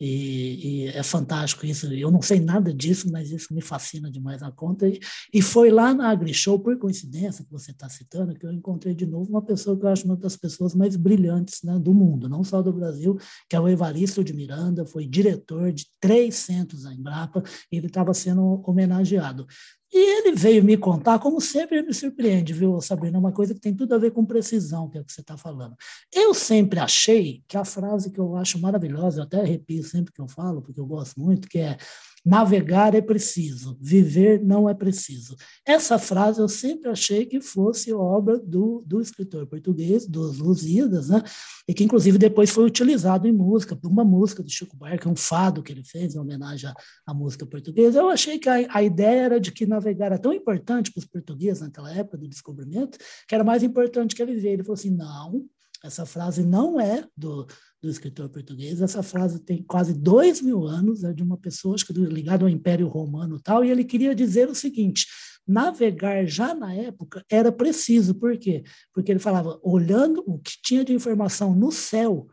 E, 0.01 0.87
e, 0.87 0.89
é 0.89 1.03
fantástico 1.03 1.67
isso. 1.67 1.93
Eu 1.93 2.11
não 2.11 2.23
sei 2.23 2.41
nada 2.41 2.73
disso, 2.73 3.11
mas 3.13 3.31
isso 3.31 3.53
me 3.53 3.61
fascina 3.61 4.11
demais 4.11 4.43
a 4.43 4.51
conta. 4.51 4.89
E, 4.89 4.99
e 5.31 5.43
foi 5.43 5.71
lá 5.71 5.93
na 5.93 6.09
AgriShow, 6.09 6.59
por 6.59 6.79
coincidência, 6.79 7.45
que 7.45 7.51
você 7.51 7.73
está 7.73 7.87
citando, 7.87 8.35
que 8.35 8.47
eu 8.47 8.53
encontrei 8.53 8.95
de 8.95 9.05
novo 9.05 9.29
uma 9.29 9.43
pessoa 9.43 9.79
que 9.79 9.85
eu 9.85 9.91
acho 9.91 10.07
uma 10.07 10.17
das 10.17 10.37
pessoas 10.37 10.75
mais 10.75 10.97
brilhantes 10.97 11.63
né, 11.63 11.79
do 11.79 11.93
mundo, 11.93 12.31
não 12.31 12.43
só 12.43 12.63
do 12.63 12.73
Brasil, 12.73 13.19
que 13.47 13.55
é 13.55 13.61
o 13.61 13.69
Evaristo 13.69 14.25
de 14.25 14.33
Miranda, 14.33 14.87
foi 14.87 15.07
diretor 15.07 15.71
de 15.71 15.87
três 16.01 16.37
centros 16.37 16.85
da 16.85 16.95
Embrapa, 16.95 17.43
e 17.71 17.77
ele 17.77 17.89
estava 17.89 18.15
sendo 18.15 18.63
homenageado. 18.67 19.47
E 19.93 20.19
ele 20.19 20.37
veio 20.37 20.63
me 20.63 20.77
contar, 20.77 21.19
como 21.19 21.41
sempre 21.41 21.83
me 21.83 21.95
surpreende, 21.95 22.53
viu, 22.53 22.81
Sabrina? 22.81 23.19
Uma 23.19 23.33
coisa 23.33 23.55
que 23.55 23.61
tem 23.61 23.75
tudo 23.75 23.95
a 23.95 23.99
ver 23.99 24.11
com 24.11 24.25
precisão, 24.25 24.89
que 24.89 24.99
é 24.99 25.01
o 25.01 25.05
que 25.05 25.13
você 25.13 25.23
está 25.23 25.37
falando. 25.37 25.75
Eu 26.13 26.35
sempre 26.35 26.79
achei 26.79 27.43
que 27.49 27.57
a 27.57 27.65
frase 27.65 28.11
que 28.11 28.19
eu 28.19 28.37
acho 28.37 28.59
maravilhosa, 28.59 29.21
eu 29.21 29.25
até 29.25 29.41
arrepio 29.41 29.83
sempre 29.83 30.13
que 30.13 30.21
eu 30.21 30.29
falo, 30.29 30.61
porque 30.61 30.79
eu 30.79 30.87
gosto 30.87 31.19
muito, 31.19 31.49
que 31.49 31.59
é 31.59 31.79
Navegar 32.25 32.95
é 32.95 33.01
preciso, 33.01 33.79
viver 33.81 34.43
não 34.43 34.69
é 34.69 34.75
preciso. 34.75 35.37
Essa 35.65 35.99
frase 35.99 36.41
eu 36.41 36.49
sempre 36.49 36.91
achei 36.91 37.25
que 37.25 37.41
fosse 37.41 37.93
obra 37.93 38.39
do, 38.39 38.83
do 38.87 39.01
escritor 39.01 39.47
português, 39.47 40.07
dos 40.07 40.39
Lusíadas, 40.39 41.09
né? 41.09 41.23
e 41.67 41.75
que 41.75 41.85
inclusive 41.85 42.19
depois 42.19 42.51
foi 42.51 42.65
utilizado 42.65 43.27
em 43.29 43.33
música, 43.33 43.79
uma 43.85 44.05
música 44.05 44.43
do 44.43 44.51
Chico 44.51 44.77
Buarque, 44.77 45.09
um 45.09 45.17
fado 45.17 45.63
que 45.63 45.73
ele 45.73 45.85
fez 45.85 46.15
em 46.15 46.19
homenagem 46.19 46.71
à, 46.71 46.75
à 47.07 47.15
música 47.15 47.47
portuguesa. 47.47 47.99
Eu 48.01 48.09
achei 48.09 48.39
que 48.39 48.49
a, 48.49 48.67
a, 48.71 48.83
ideia 48.83 49.23
era 49.23 49.41
de 49.41 49.53
que 49.53 49.67
navegar 49.67 50.07
era 50.07 50.19
tão 50.19 50.33
importante 50.33 50.93
para 50.93 51.01
os 51.01 51.07
portugueses 51.07 51.63
naquela 51.63 51.93
época 51.93 52.19
do 52.19 52.29
descobrimento, 52.29 52.99
que 53.27 53.35
era 53.35 53.45
mais 53.45 53.63
importante 53.63 54.15
que 54.15 54.25
viver. 54.25 54.55
Ele 54.55 54.63
falou 54.63 54.75
assim, 54.75 54.91
não, 54.91 55.45
essa 55.85 56.05
frase 56.05 56.45
não 56.45 56.81
é 56.81 57.05
do, 57.17 57.47
do 57.83 57.89
escritor 57.89 58.29
português. 58.29 58.81
Essa 58.81 59.03
frase 59.03 59.41
tem 59.41 59.63
quase 59.63 59.95
dois 59.95 60.41
mil 60.43 60.67
anos, 60.67 61.05
é 61.05 61.13
de 61.13 61.23
uma 61.23 61.37
pessoa 61.37 61.77
ligada 61.93 62.45
ao 62.45 62.49
Império 62.49 62.89
Romano 62.89 63.41
tal, 63.41 63.65
e 63.65 63.71
ele 63.71 63.85
queria 63.85 64.15
dizer 64.15 64.49
o 64.49 64.55
seguinte: 64.55 65.07
navegar 65.47 66.27
já 66.27 66.55
na 66.55 66.75
época 66.75 67.25
era 67.31 67.51
preciso. 67.53 68.15
Por 68.15 68.37
quê? 68.37 68.65
Porque 68.93 69.11
ele 69.13 69.21
falava, 69.21 69.59
olhando 69.63 70.23
o 70.27 70.39
que 70.39 70.53
tinha 70.63 70.85
de 70.85 70.93
informação 70.93 71.55
no 71.55 71.71
céu, 71.71 72.27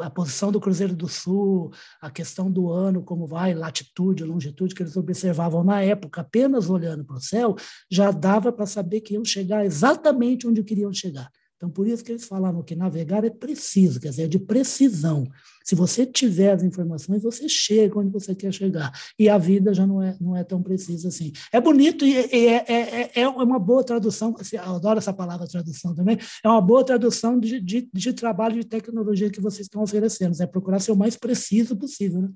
a 0.00 0.10
posição 0.10 0.52
do 0.52 0.60
Cruzeiro 0.60 0.94
do 0.94 1.08
Sul, 1.08 1.72
a 2.00 2.10
questão 2.10 2.50
do 2.50 2.70
ano, 2.70 3.02
como 3.02 3.26
vai, 3.26 3.54
latitude, 3.54 4.24
longitude, 4.24 4.74
que 4.74 4.82
eles 4.82 4.96
observavam 4.96 5.64
na 5.64 5.82
época, 5.82 6.20
apenas 6.20 6.70
olhando 6.70 7.04
para 7.04 7.16
o 7.16 7.20
céu, 7.20 7.56
já 7.90 8.10
dava 8.10 8.52
para 8.52 8.66
saber 8.66 9.00
que 9.00 9.14
iam 9.14 9.24
chegar 9.24 9.64
exatamente 9.64 10.46
onde 10.46 10.62
queriam 10.62 10.92
chegar. 10.92 11.28
Então, 11.60 11.68
por 11.68 11.86
isso 11.86 12.02
que 12.02 12.10
eles 12.10 12.24
falavam 12.24 12.62
que 12.62 12.74
navegar 12.74 13.22
é 13.22 13.28
preciso, 13.28 14.00
quer 14.00 14.08
dizer, 14.08 14.22
é 14.22 14.26
de 14.26 14.38
precisão. 14.38 15.30
Se 15.62 15.74
você 15.74 16.06
tiver 16.06 16.52
as 16.52 16.62
informações, 16.62 17.22
você 17.22 17.50
chega 17.50 17.98
onde 17.98 18.10
você 18.10 18.34
quer 18.34 18.50
chegar. 18.50 18.90
E 19.18 19.28
a 19.28 19.36
vida 19.36 19.74
já 19.74 19.86
não 19.86 20.02
é, 20.02 20.16
não 20.18 20.34
é 20.34 20.42
tão 20.42 20.62
precisa 20.62 21.08
assim. 21.08 21.32
É 21.52 21.60
bonito 21.60 22.02
e, 22.06 22.16
é, 22.16 22.64
é, 22.66 22.72
é, 22.72 23.10
é 23.20 23.28
uma 23.28 23.58
boa 23.58 23.84
tradução, 23.84 24.34
assim, 24.40 24.56
eu 24.56 24.74
adoro 24.74 24.98
essa 24.98 25.12
palavra 25.12 25.46
tradução 25.46 25.94
também, 25.94 26.16
é 26.42 26.48
uma 26.48 26.62
boa 26.62 26.82
tradução 26.82 27.38
de, 27.38 27.60
de, 27.60 27.86
de 27.92 28.12
trabalho 28.14 28.54
de 28.54 28.64
tecnologia 28.64 29.28
que 29.28 29.38
vocês 29.38 29.66
estão 29.66 29.82
oferecendo, 29.82 30.42
é 30.42 30.46
procurar 30.46 30.80
ser 30.80 30.92
o 30.92 30.96
mais 30.96 31.14
preciso 31.14 31.76
possível. 31.76 32.22
Né? 32.22 32.30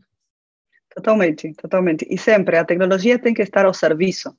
Totalmente, 0.94 1.50
totalmente. 1.54 2.06
E 2.10 2.18
sempre 2.18 2.58
a 2.58 2.64
tecnologia 2.64 3.18
tem 3.18 3.32
que 3.32 3.40
estar 3.40 3.64
ao 3.64 3.72
serviço 3.72 4.36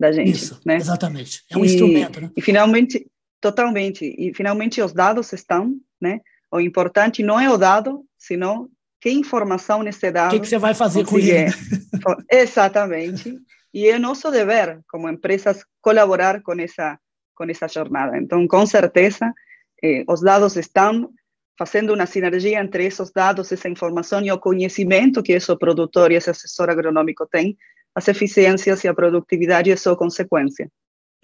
da 0.00 0.10
gente. 0.10 0.30
Isso, 0.30 0.58
né? 0.64 0.76
exatamente. 0.76 1.44
É 1.50 1.58
um 1.58 1.66
e, 1.66 1.66
instrumento. 1.66 2.18
Né? 2.18 2.30
E 2.34 2.40
finalmente, 2.40 3.06
Totalmente. 3.42 4.04
E 4.16 4.32
finalmente 4.32 4.80
os 4.80 4.92
dados 4.92 5.32
estão, 5.32 5.74
né? 6.00 6.20
O 6.48 6.60
importante 6.60 7.24
não 7.24 7.40
é 7.40 7.50
o 7.50 7.58
dado, 7.58 8.04
senão 8.16 8.70
que 9.00 9.10
informação 9.10 9.82
nesse 9.82 10.12
dado. 10.12 10.28
O 10.28 10.34
que, 10.34 10.40
que, 10.40 10.48
você 10.48 10.58
vai 10.58 10.74
fazer 10.74 11.04
com 11.04 11.18
ele? 11.18 11.50
Exatamente. 12.30 13.36
E 13.74 13.88
é 13.88 13.98
nosso 13.98 14.30
dever, 14.30 14.80
como 14.88 15.08
empresas, 15.08 15.64
colaborar 15.80 16.40
com 16.40 16.52
essa, 16.52 16.96
com 17.34 17.42
essa 17.44 17.66
jornada. 17.66 18.16
Então, 18.16 18.46
com 18.46 18.64
certeza, 18.64 19.34
eh, 19.82 20.04
os 20.06 20.20
dados 20.20 20.56
estão 20.56 21.10
fazendo 21.58 21.94
uma 21.94 22.06
sinergia 22.06 22.60
entre 22.60 22.84
esses 22.84 23.10
dados, 23.10 23.50
essa 23.50 23.68
informação 23.68 24.22
e 24.22 24.30
o 24.30 24.38
conhecimento 24.38 25.22
que 25.22 25.32
esse 25.32 25.56
produtor 25.56 26.12
e 26.12 26.14
esse 26.14 26.30
assessor 26.30 26.70
agronômico 26.70 27.26
tem, 27.26 27.56
as 27.92 28.06
eficiências 28.06 28.84
e 28.84 28.88
a 28.88 28.94
produtividade 28.94 29.72
é 29.72 29.76
só 29.76 29.96
consequência. 29.96 30.70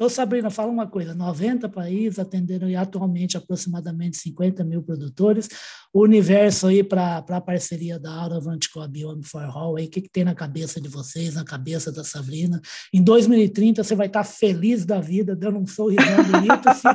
Ô, 0.00 0.08
Sabrina, 0.08 0.48
fala 0.48 0.70
uma 0.70 0.86
coisa: 0.86 1.12
90 1.12 1.68
países 1.68 2.20
atenderam 2.20 2.68
atualmente 2.78 3.36
aproximadamente 3.36 4.16
50 4.18 4.64
mil 4.64 4.82
produtores. 4.82 5.48
O 5.92 6.02
universo 6.02 6.68
aí 6.68 6.84
para 6.84 7.18
a 7.18 7.40
parceria 7.40 7.98
da 7.98 8.12
Auravant 8.12 8.68
com 8.72 8.80
a 8.80 8.86
Beyond 8.86 9.26
for 9.26 9.42
All, 9.42 9.74
o 9.74 9.76
que, 9.76 10.02
que 10.02 10.08
tem 10.08 10.22
na 10.22 10.34
cabeça 10.34 10.80
de 10.80 10.88
vocês, 10.88 11.34
na 11.34 11.44
cabeça 11.44 11.90
da 11.90 12.04
Sabrina? 12.04 12.60
Em 12.92 13.02
2030 13.02 13.82
você 13.82 13.94
vai 13.96 14.06
estar 14.06 14.22
tá 14.22 14.24
feliz 14.24 14.84
da 14.84 15.00
vida, 15.00 15.34
dando 15.34 15.58
um 15.58 15.66
sorrisão 15.66 16.24
bonito, 16.24 16.74
se, 16.74 16.88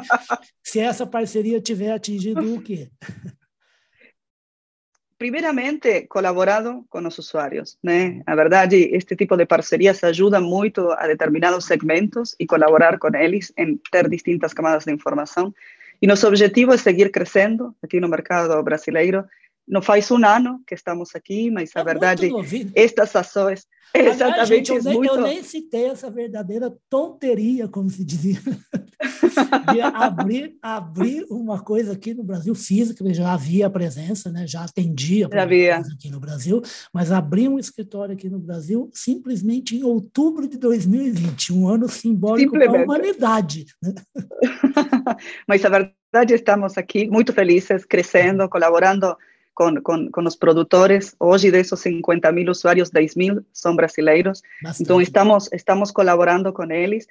se 0.72 0.80
essa 0.80 1.06
parceria 1.06 1.60
tiver 1.60 1.92
atingido 1.92 2.56
o 2.56 2.62
quê? 2.62 2.89
Primeiramente, 5.24 6.06
colaborado 6.10 6.84
com 6.90 7.08
os 7.08 7.18
usuários. 7.18 7.78
Né? 7.82 8.22
A 8.26 8.36
verdade, 8.36 8.90
este 8.92 9.16
tipo 9.16 9.38
de 9.38 9.46
parcerias 9.46 10.04
ajuda 10.04 10.42
muito 10.42 10.92
a 10.92 11.08
determinados 11.08 11.64
segmentos 11.64 12.36
e 12.38 12.46
colaborar 12.46 13.00
com 13.00 13.08
eles 13.16 13.54
em 13.58 13.80
ter 13.90 14.10
distintas 14.10 14.54
camadas 14.54 14.84
de 14.84 14.92
informação. 14.92 15.54
E 16.02 16.08
nosso 16.08 16.28
objetivo 16.28 16.74
é 16.74 16.78
seguir 16.78 17.10
crescendo 17.10 17.74
aqui 17.82 18.02
no 18.02 18.10
mercado 18.10 18.62
brasileiro. 18.62 19.24
Não 19.67 19.82
faz 19.82 20.10
um 20.12 20.26
ano 20.26 20.62
que 20.67 20.76
estamos 20.76 21.15
aqui, 21.15 21.49
mas 21.49 21.71
a 21.76 21.80
é 21.80 21.84
verdade, 21.84 22.30
estas 22.76 23.15
ações 23.15 23.65
Exatamente. 23.93 24.47
Gente, 24.47 24.69
eu, 24.71 24.84
nem, 24.84 24.93
muito... 24.95 25.13
eu 25.13 25.21
nem 25.21 25.43
citei 25.43 25.86
essa 25.86 26.10
verdadeira 26.10 26.76
tonteria, 26.89 27.67
como 27.67 27.88
se 27.89 28.04
dizia, 28.04 28.39
de 29.71 29.82
abrir, 29.82 30.58
abrir 30.60 31.26
uma 31.30 31.62
coisa 31.62 31.93
aqui 31.93 32.12
no 32.13 32.23
Brasil 32.23 32.56
física, 32.56 33.13
já 33.13 33.34
havia 33.34 33.69
presença, 33.69 34.32
né? 34.32 34.47
já 34.47 34.63
atendia 34.63 35.30
já 35.32 35.43
havia. 35.43 35.78
aqui 35.78 36.10
no 36.10 36.19
Brasil, 36.19 36.60
mas 36.91 37.12
abrir 37.12 37.47
um 37.47 37.60
escritório 37.60 38.15
aqui 38.15 38.28
no 38.28 38.39
Brasil 38.39 38.89
simplesmente 38.91 39.76
em 39.76 39.84
outubro 39.84 40.47
de 40.47 40.58
2020, 40.58 41.54
um 41.54 41.67
ano 41.67 41.88
simbólico 41.88 42.54
para 42.54 42.80
a 42.80 42.84
humanidade. 42.84 43.65
Né? 43.80 43.93
mas 45.47 45.63
a 45.65 45.69
verdade, 45.69 46.34
estamos 46.34 46.80
aqui 46.80 47.08
muito 47.08 47.32
felizes, 47.32 47.86
crescendo, 47.86 48.49
colaborando 48.49 49.15
com, 49.54 49.76
com, 49.82 50.10
com 50.12 50.22
os 50.26 50.36
produtores. 50.36 51.16
Hoje, 51.20 51.52
desses 51.52 51.80
50 51.80 52.32
mil 52.32 52.50
usuários, 52.50 52.89
10 52.89 53.16
mil 53.16 53.46
são 53.54 53.76
brasileiros. 53.76 54.42
Bastante. 54.62 54.84
Então, 54.84 55.02
estamos, 55.02 55.50
estamos 55.52 55.92
colaborando 55.92 56.52
com 56.52 56.72
eles. 56.72 57.08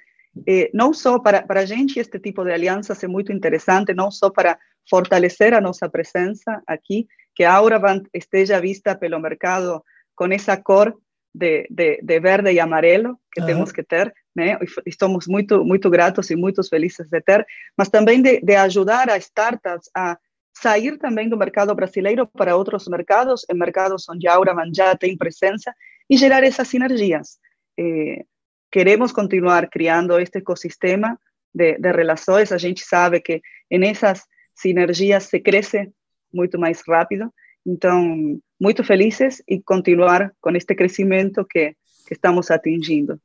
Eh, 0.47 0.69
não 0.73 0.93
só 0.93 1.19
para, 1.19 1.43
para 1.43 1.61
a 1.61 1.65
gente, 1.65 1.99
este 1.99 2.19
tipo 2.19 2.43
de 2.43 2.51
alianças 2.51 3.03
é 3.03 3.07
muito 3.07 3.31
interessante, 3.31 3.93
não 3.93 4.09
só 4.11 4.29
para 4.29 4.57
fortalecer 4.89 5.53
a 5.53 5.61
nossa 5.61 5.89
presença 5.89 6.61
aqui, 6.67 7.07
que 7.35 7.43
a 7.43 7.53
Auravant 7.53 8.05
esteja 8.13 8.59
vista 8.59 8.95
pelo 8.95 9.19
mercado 9.19 9.83
com 10.15 10.25
essa 10.25 10.57
cor 10.57 10.95
de, 11.33 11.67
de, 11.69 11.99
de, 12.01 12.19
verde 12.19 12.51
e 12.51 12.59
amarelo 12.59 13.17
que 13.31 13.41
uhum. 13.41 13.47
temos 13.47 13.71
que 13.71 13.81
ter, 13.81 14.13
né? 14.35 14.57
Estamos 14.85 15.25
muito 15.27 15.65
muito 15.65 15.89
gratos 15.89 16.29
e 16.29 16.35
muito 16.35 16.63
felizes 16.63 17.07
de 17.09 17.21
ter, 17.21 17.45
mas 17.75 17.89
também 17.89 18.21
de, 18.21 18.39
de 18.39 18.55
ajudar 18.55 19.09
a 19.09 19.17
startups 19.17 19.89
a 19.95 20.17
sair 20.53 20.97
também 20.97 21.27
do 21.27 21.37
mercado 21.37 21.73
brasileiro 21.73 22.27
para 22.27 22.55
outros 22.55 22.87
mercados, 22.87 23.45
em 23.49 23.57
mercados 23.57 24.07
onde 24.09 24.27
a 24.27 24.35
Auraman 24.35 24.71
já 24.73 24.95
tem 24.95 25.17
presença, 25.17 25.73
e 26.09 26.17
gerar 26.17 26.43
essas 26.43 26.67
sinergias. 26.67 27.37
Eh, 27.79 28.25
queremos 28.71 29.11
continuar 29.11 29.69
criando 29.69 30.19
este 30.19 30.39
ecosistema 30.39 31.17
de, 31.53 31.77
de 31.77 31.91
relações. 31.91 32.51
A 32.51 32.57
gente 32.57 32.83
sabe 32.83 33.21
que 33.21 33.41
em 33.71 33.83
essas 33.85 34.23
sinergias 34.53 35.23
se 35.23 35.39
cresce 35.39 35.91
muito 36.31 36.59
mais 36.59 36.81
rápido. 36.87 37.33
Então, 37.65 38.39
muito 38.59 38.83
felizes 38.83 39.41
e 39.47 39.61
continuar 39.61 40.33
com 40.41 40.51
este 40.51 40.75
crescimento 40.75 41.45
que, 41.45 41.75
que 42.05 42.13
estamos 42.13 42.51
atingindo 42.51 43.19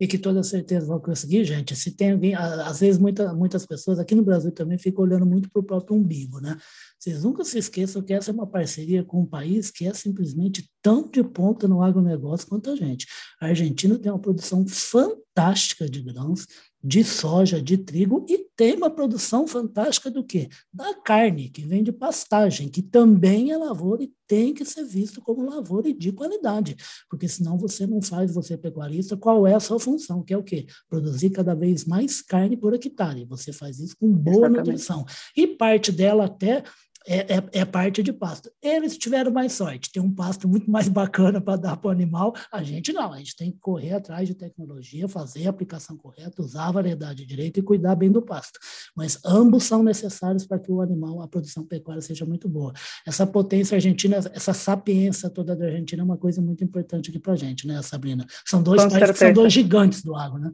e 0.00 0.06
que 0.06 0.18
toda 0.18 0.42
certeza 0.42 0.86
vão 0.86 1.00
conseguir, 1.00 1.44
gente. 1.44 1.76
Se 1.76 1.92
tem 1.92 2.12
alguém, 2.12 2.34
às 2.34 2.80
vezes 2.80 2.98
muita, 2.98 3.32
muitas 3.32 3.64
pessoas 3.64 3.98
aqui 3.98 4.14
no 4.14 4.24
Brasil 4.24 4.50
também 4.50 4.76
ficam 4.76 5.04
olhando 5.04 5.24
muito 5.24 5.48
para 5.50 5.60
o 5.60 5.64
próprio 5.64 5.96
umbigo, 5.96 6.40
né? 6.40 6.56
Vocês 6.98 7.22
nunca 7.22 7.44
se 7.44 7.58
esqueçam 7.58 8.02
que 8.02 8.12
essa 8.12 8.30
é 8.30 8.34
uma 8.34 8.46
parceria 8.46 9.04
com 9.04 9.20
um 9.20 9.26
país 9.26 9.70
que 9.70 9.86
é 9.86 9.94
simplesmente 9.94 10.68
tão 10.82 11.08
de 11.08 11.22
ponta 11.22 11.68
no 11.68 11.82
agronegócio 11.82 12.48
quanto 12.48 12.70
a 12.70 12.76
gente. 12.76 13.06
A 13.40 13.46
Argentina 13.46 13.98
tem 13.98 14.10
uma 14.10 14.18
produção 14.18 14.66
fantástica 14.66 15.88
de 15.88 16.02
grãos, 16.02 16.46
de 16.86 17.02
soja, 17.02 17.62
de 17.62 17.78
trigo 17.78 18.26
e 18.28 18.46
tem 18.54 18.76
uma 18.76 18.90
produção 18.90 19.46
fantástica 19.46 20.10
do 20.10 20.22
quê? 20.22 20.50
Da 20.70 20.92
carne, 20.94 21.48
que 21.48 21.62
vem 21.62 21.82
de 21.82 21.90
pastagem, 21.90 22.68
que 22.68 22.82
também 22.82 23.52
é 23.52 23.56
lavoura 23.56 24.02
e 24.02 24.12
tem 24.26 24.52
que 24.52 24.66
ser 24.66 24.84
visto 24.84 25.22
como 25.22 25.48
lavoura 25.48 25.88
e 25.88 25.94
de 25.94 26.12
qualidade, 26.12 26.76
porque 27.08 27.26
senão 27.26 27.56
você 27.56 27.86
não 27.86 28.02
faz, 28.02 28.34
você 28.34 28.52
é 28.52 28.58
pecuarista, 28.58 29.16
qual 29.16 29.46
é 29.46 29.54
a 29.54 29.60
sua 29.60 29.80
função, 29.80 30.22
que 30.22 30.34
é 30.34 30.36
o 30.36 30.42
quê? 30.42 30.66
Produzir 30.90 31.30
cada 31.30 31.54
vez 31.54 31.86
mais 31.86 32.20
carne 32.20 32.54
por 32.54 32.74
hectare. 32.74 33.24
Você 33.24 33.50
faz 33.50 33.78
isso 33.78 33.96
com 33.98 34.12
boa 34.12 34.46
Exatamente. 34.46 34.58
nutrição. 34.58 35.06
E 35.34 35.46
parte 35.46 35.90
dela 35.90 36.26
até 36.26 36.62
é, 37.06 37.36
é, 37.36 37.44
é, 37.52 37.64
parte 37.64 38.02
de 38.02 38.12
pasto. 38.12 38.50
Eles 38.62 38.96
tiveram 38.96 39.30
mais 39.30 39.52
sorte, 39.52 39.92
tem 39.92 40.02
um 40.02 40.12
pasto 40.12 40.48
muito 40.48 40.70
mais 40.70 40.88
bacana 40.88 41.40
para 41.40 41.56
dar 41.56 41.76
para 41.76 41.88
o 41.88 41.90
animal. 41.90 42.34
A 42.50 42.62
gente 42.62 42.92
não, 42.92 43.12
a 43.12 43.18
gente 43.18 43.36
tem 43.36 43.50
que 43.50 43.58
correr 43.58 43.92
atrás 43.92 44.26
de 44.26 44.34
tecnologia, 44.34 45.06
fazer 45.06 45.46
a 45.46 45.50
aplicação 45.50 45.96
correta, 45.96 46.42
usar 46.42 46.68
a 46.68 46.72
variedade 46.72 47.26
direita 47.26 47.60
e 47.60 47.62
cuidar 47.62 47.94
bem 47.94 48.10
do 48.10 48.22
pasto. 48.22 48.58
Mas 48.96 49.18
ambos 49.24 49.64
são 49.64 49.82
necessários 49.82 50.46
para 50.46 50.58
que 50.58 50.72
o 50.72 50.80
animal, 50.80 51.20
a 51.20 51.28
produção 51.28 51.64
pecuária 51.64 52.00
seja 52.00 52.24
muito 52.24 52.48
boa. 52.48 52.72
Essa 53.06 53.26
potência 53.26 53.74
argentina, 53.74 54.16
essa 54.16 54.52
sapiência 54.52 55.28
toda 55.28 55.54
da 55.54 55.66
Argentina 55.66 56.02
é 56.02 56.04
uma 56.04 56.16
coisa 56.16 56.40
muito 56.40 56.64
importante 56.64 57.10
aqui 57.10 57.18
para 57.18 57.34
a 57.34 57.36
gente, 57.36 57.66
né, 57.66 57.80
Sabrina? 57.82 58.26
São 58.46 58.62
dois 58.62 58.82
países 58.86 59.18
são 59.18 59.32
dois 59.32 59.52
gigantes 59.52 60.02
do 60.02 60.16
agro, 60.16 60.38
né? 60.38 60.50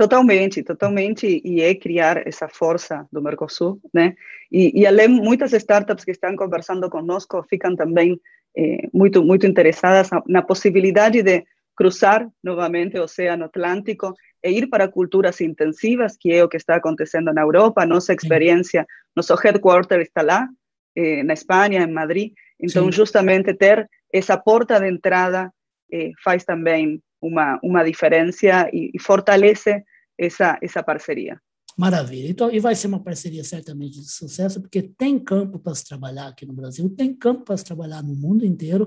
Totalmente, 0.00 0.62
totalmente, 0.62 1.42
e 1.44 1.60
é 1.60 1.74
criar 1.74 2.26
essa 2.26 2.48
força 2.48 3.06
do 3.12 3.20
Mercosul, 3.20 3.78
né? 3.92 4.14
E, 4.50 4.80
e 4.80 4.86
além, 4.86 5.08
muitas 5.08 5.52
startups 5.52 6.06
que 6.06 6.12
estão 6.12 6.34
conversando 6.34 6.88
conosco 6.88 7.44
ficam 7.50 7.76
também 7.76 8.18
eh, 8.56 8.88
muito, 8.94 9.22
muito 9.22 9.46
interessadas 9.46 10.08
na, 10.08 10.22
na, 10.26 10.40
possibilidade 10.40 11.22
de 11.22 11.44
cruzar 11.76 12.26
novamente 12.42 12.98
o 12.98 13.02
Oceano 13.02 13.44
Atlântico 13.44 14.14
e 14.42 14.50
ir 14.50 14.70
para 14.70 14.88
culturas 14.88 15.38
intensivas, 15.42 16.16
que 16.16 16.32
é 16.32 16.42
o 16.42 16.48
que 16.48 16.56
está 16.56 16.76
acontecendo 16.76 17.30
na 17.34 17.42
Europa. 17.42 17.84
Nossa 17.84 18.14
experiência, 18.14 18.86
nosso 19.14 19.34
headquarter 19.34 20.00
está 20.00 20.22
lá, 20.22 20.48
eh, 20.96 21.22
na 21.24 21.34
Espanha, 21.34 21.82
em 21.82 21.92
Madrid. 21.92 22.32
Então, 22.58 22.86
Sim. 22.86 22.92
justamente 22.92 23.52
ter 23.52 23.86
essa 24.10 24.38
porta 24.38 24.80
de 24.80 24.88
entrada 24.88 25.52
eh, 25.92 26.10
faz 26.24 26.42
também 26.42 27.02
uma, 27.20 27.60
uma 27.62 27.84
diferença 27.84 28.70
e, 28.72 28.92
e 28.94 28.98
fortalece 28.98 29.84
essa, 30.20 30.58
essa 30.62 30.82
parceria. 30.82 31.40
Maravilha. 31.78 32.28
Então, 32.28 32.50
e 32.50 32.60
vai 32.60 32.74
ser 32.74 32.88
uma 32.88 33.02
parceria 33.02 33.42
certamente 33.42 34.00
de 34.00 34.10
sucesso, 34.10 34.60
porque 34.60 34.82
tem 34.82 35.18
campo 35.18 35.58
para 35.58 35.74
se 35.74 35.84
trabalhar 35.86 36.28
aqui 36.28 36.44
no 36.44 36.52
Brasil, 36.52 36.90
tem 36.90 37.14
campo 37.14 37.44
para 37.44 37.56
se 37.56 37.64
trabalhar 37.64 38.02
no 38.02 38.14
mundo 38.14 38.44
inteiro. 38.44 38.86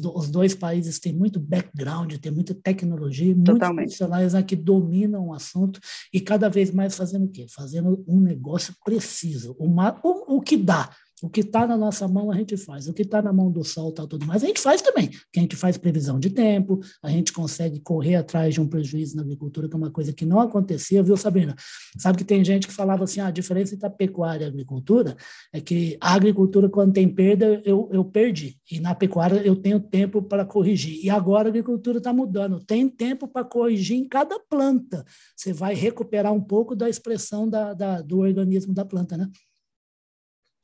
Do, 0.00 0.16
os 0.16 0.30
dois 0.30 0.54
países 0.54 1.00
têm 1.00 1.12
muito 1.12 1.40
background, 1.40 2.14
tem 2.18 2.30
muita 2.30 2.54
tecnologia, 2.54 3.34
Totalmente. 3.34 3.60
muitos 3.60 3.74
profissionais 3.74 4.34
aqui 4.34 4.54
dominam 4.54 5.28
o 5.28 5.34
assunto 5.34 5.80
e 6.12 6.20
cada 6.20 6.48
vez 6.48 6.70
mais 6.70 6.96
fazendo 6.96 7.24
o 7.24 7.30
quê? 7.30 7.46
Fazendo 7.48 8.04
um 8.06 8.20
negócio 8.20 8.74
preciso, 8.84 9.56
uma, 9.58 9.98
o, 10.04 10.36
o 10.36 10.40
que 10.40 10.56
dá 10.56 10.90
o 11.22 11.28
que 11.28 11.40
está 11.40 11.66
na 11.66 11.76
nossa 11.76 12.08
mão 12.08 12.30
a 12.30 12.36
gente 12.36 12.56
faz, 12.56 12.88
o 12.88 12.94
que 12.94 13.02
está 13.02 13.20
na 13.20 13.32
mão 13.32 13.50
do 13.50 13.62
sol 13.64 13.90
está 13.90 14.06
tudo 14.06 14.26
mais, 14.26 14.42
a 14.42 14.46
gente 14.46 14.60
faz 14.60 14.80
também, 14.80 15.08
que 15.08 15.38
a 15.38 15.40
gente 15.40 15.56
faz 15.56 15.76
previsão 15.76 16.18
de 16.18 16.30
tempo, 16.30 16.80
a 17.02 17.10
gente 17.10 17.32
consegue 17.32 17.80
correr 17.80 18.16
atrás 18.16 18.54
de 18.54 18.60
um 18.60 18.66
prejuízo 18.66 19.16
na 19.16 19.22
agricultura, 19.22 19.68
que 19.68 19.74
é 19.74 19.76
uma 19.76 19.90
coisa 19.90 20.12
que 20.12 20.24
não 20.24 20.40
acontecia, 20.40 21.02
viu, 21.02 21.16
Sabrina? 21.16 21.54
Sabe 21.98 22.18
que 22.18 22.24
tem 22.24 22.44
gente 22.44 22.66
que 22.66 22.72
falava 22.72 23.04
assim, 23.04 23.20
ah, 23.20 23.26
a 23.26 23.30
diferença 23.30 23.74
entre 23.74 23.86
a 23.86 23.90
pecuária 23.90 24.44
e 24.44 24.46
a 24.46 24.48
agricultura 24.48 25.16
é 25.52 25.60
que 25.60 25.96
a 26.00 26.14
agricultura, 26.14 26.68
quando 26.68 26.92
tem 26.92 27.08
perda, 27.08 27.60
eu, 27.64 27.88
eu 27.92 28.04
perdi, 28.04 28.58
e 28.70 28.80
na 28.80 28.94
pecuária 28.94 29.42
eu 29.44 29.56
tenho 29.56 29.80
tempo 29.80 30.22
para 30.22 30.44
corrigir, 30.44 31.04
e 31.04 31.10
agora 31.10 31.48
a 31.48 31.50
agricultura 31.50 31.98
está 31.98 32.12
mudando, 32.12 32.64
tem 32.64 32.88
tempo 32.88 33.28
para 33.28 33.44
corrigir 33.44 33.96
em 33.96 34.08
cada 34.08 34.38
planta, 34.38 35.04
você 35.36 35.52
vai 35.52 35.74
recuperar 35.74 36.32
um 36.32 36.40
pouco 36.40 36.74
da 36.74 36.88
expressão 36.88 37.48
da, 37.48 37.74
da 37.74 38.00
do 38.00 38.18
organismo 38.18 38.72
da 38.72 38.84
planta, 38.84 39.16
né? 39.16 39.28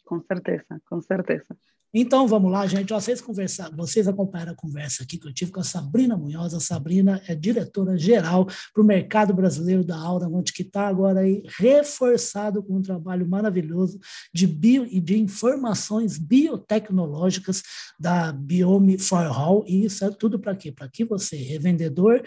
Com 0.07 0.23
certeza, 0.23 0.81
com 0.89 1.03
certeza. 1.03 1.57
Então 1.99 2.29
vamos 2.29 2.53
lá, 2.53 2.67
gente. 2.67 2.93
Vocês 2.93 3.21
conversar, 3.21 3.75
vocês 3.75 4.07
acompanharam 4.07 4.53
a 4.53 4.57
conversa 4.57 5.03
aqui 5.03 5.19
que 5.19 5.27
eu 5.27 5.33
tive 5.33 5.51
com 5.51 5.61
a 5.61 5.65
Sabrina 5.65 6.17
Munhoz. 6.17 6.53
A 6.53 6.61
Sabrina 6.61 7.23
é 7.27 7.35
diretora 7.35 7.97
geral 7.97 8.45
para 8.45 8.83
o 8.83 8.85
mercado 8.85 9.33
brasileiro 9.33 9.83
da 9.83 9.97
Aura, 9.97 10.29
onde 10.29 10.53
que 10.53 10.63
está 10.63 10.87
agora 10.89 11.21
aí 11.21 11.43
reforçado 11.59 12.63
com 12.63 12.77
um 12.77 12.83
trabalho 12.83 13.27
maravilhoso 13.27 13.99
de 14.33 14.47
bio 14.47 14.85
e 14.85 15.01
de 15.01 15.19
informações 15.19 16.19
biotecnológicas 16.19 17.63
da 17.99 18.31
Biome 18.31 18.99
for 18.99 19.25
All. 19.25 19.65
E 19.67 19.87
isso 19.87 20.05
é 20.05 20.11
tudo 20.11 20.39
para 20.39 20.55
quê? 20.55 20.71
Para 20.71 20.89
que 20.89 21.05
você, 21.05 21.37
revendedor 21.37 22.23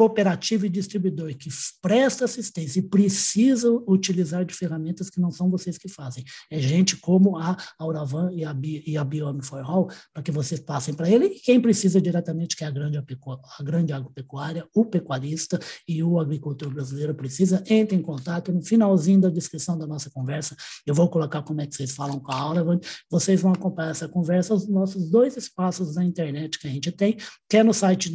cooperativa 0.00 0.64
e 0.64 0.70
distribuidor 0.70 1.36
que 1.36 1.50
presta 1.82 2.24
assistência 2.24 2.80
e 2.80 2.82
precisa 2.82 3.70
utilizar 3.86 4.46
de 4.46 4.54
ferramentas 4.54 5.10
que 5.10 5.20
não 5.20 5.30
são 5.30 5.50
vocês 5.50 5.76
que 5.76 5.90
fazem. 5.90 6.24
É 6.50 6.58
gente 6.58 6.96
como 6.96 7.36
a 7.36 7.54
Auravan 7.78 8.32
e 8.32 8.42
a, 8.42 8.56
e 8.86 8.96
a 8.96 9.04
Biome 9.04 9.44
for 9.44 9.60
All, 9.62 9.90
para 10.14 10.22
que 10.22 10.30
vocês 10.30 10.58
passem 10.58 10.94
para 10.94 11.10
ele. 11.10 11.26
E 11.26 11.40
quem 11.40 11.60
precisa 11.60 12.00
diretamente, 12.00 12.56
que 12.56 12.64
é 12.64 12.66
a 12.66 12.70
grande, 12.70 12.96
a 12.96 13.62
grande 13.62 13.92
agropecuária, 13.92 14.66
o 14.74 14.86
pecuarista 14.86 15.60
e 15.86 16.02
o 16.02 16.18
agricultor 16.18 16.70
brasileiro 16.72 17.14
precisa, 17.14 17.62
entre 17.68 17.94
em 17.94 18.00
contato. 18.00 18.50
No 18.50 18.62
finalzinho 18.62 19.20
da 19.20 19.28
descrição 19.28 19.76
da 19.76 19.86
nossa 19.86 20.08
conversa, 20.08 20.56
eu 20.86 20.94
vou 20.94 21.10
colocar 21.10 21.42
como 21.42 21.60
é 21.60 21.66
que 21.66 21.76
vocês 21.76 21.92
falam 21.92 22.18
com 22.18 22.32
a 22.32 22.40
Auravan. 22.40 22.80
Vocês 23.10 23.42
vão 23.42 23.52
acompanhar 23.52 23.90
essa 23.90 24.08
conversa, 24.08 24.54
os 24.54 24.66
nossos 24.66 25.10
dois 25.10 25.36
espaços 25.36 25.94
na 25.94 26.06
internet 26.06 26.58
que 26.58 26.66
a 26.66 26.70
gente 26.70 26.90
tem, 26.90 27.18
que 27.46 27.58
é 27.58 27.62
no 27.62 27.74
site 27.74 28.08
de 28.08 28.14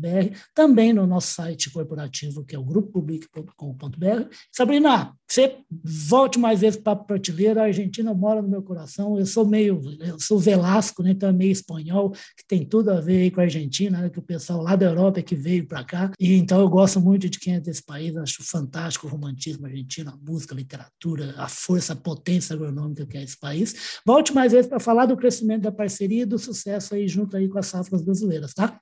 noticiasagrorevenda.com.br 0.00 0.36
também 0.54 0.92
no 0.92 1.06
nosso 1.06 1.34
site 1.34 1.70
corporativo, 1.70 2.44
que 2.44 2.56
é 2.56 2.58
o 2.58 2.64
grupopublic.com.br. 2.64 4.34
Sabrina, 4.50 5.14
você 5.28 5.58
volte 5.70 6.38
mais 6.38 6.60
vezes 6.60 6.80
para 6.80 6.92
a 6.92 6.96
prateleira, 6.96 7.62
a 7.62 7.66
Argentina 7.66 8.12
mora 8.14 8.42
no 8.42 8.48
meu 8.48 8.62
coração, 8.62 9.18
eu 9.18 9.26
sou 9.26 9.46
meio, 9.46 9.80
eu 10.00 10.18
sou 10.18 10.38
Velasco, 10.38 11.02
né, 11.02 11.10
então 11.10 11.28
é 11.28 11.32
meio 11.32 11.52
espanhol, 11.52 12.10
que 12.10 12.44
tem 12.48 12.64
tudo 12.64 12.90
a 12.90 13.00
ver 13.00 13.30
com 13.30 13.40
a 13.40 13.44
Argentina, 13.44 14.00
né, 14.00 14.10
que 14.10 14.18
o 14.18 14.22
pessoal 14.22 14.62
lá 14.62 14.74
da 14.74 14.86
Europa 14.86 15.20
é 15.20 15.22
que 15.22 15.34
veio 15.34 15.66
para 15.66 15.84
cá, 15.84 16.10
e 16.18 16.34
então 16.34 16.60
eu 16.60 16.68
gosto 16.68 17.00
muito 17.00 17.28
de 17.28 17.38
quem 17.38 17.54
é 17.54 17.60
desse 17.60 17.84
país, 17.84 18.16
acho 18.16 18.42
fantástico 18.42 19.06
o 19.06 19.10
romantismo 19.10 19.66
argentino, 19.66 20.10
a 20.10 20.16
música, 20.16 20.54
a 20.54 20.56
literatura, 20.56 21.34
a 21.36 21.48
força, 21.48 21.92
a 21.92 21.96
potência 21.96 22.54
agronômica 22.54 23.06
que 23.06 23.16
é 23.16 23.22
esse 23.22 23.38
país. 23.38 24.00
Volte 24.04 24.32
mais 24.32 24.52
vezes 24.52 24.68
para 24.68 24.80
falar 24.80 25.06
do 25.06 25.16
crescimento 25.16 25.62
da 25.62 25.72
parceria 25.72 26.22
e 26.22 26.26
do 26.26 26.38
sucesso 26.38 26.94
aí 26.94 27.06
junto 27.06 27.36
aí 27.36 27.48
com 27.48 27.58
as 27.58 27.66
safras 27.66 28.02
brasileiras, 28.02 28.54
tá? 28.54 28.80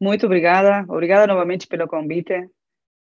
Muito 0.00 0.26
obrigada, 0.26 0.84
obrigada 0.92 1.26
novamente 1.26 1.66
pelo 1.66 1.86
convite. 1.86 2.48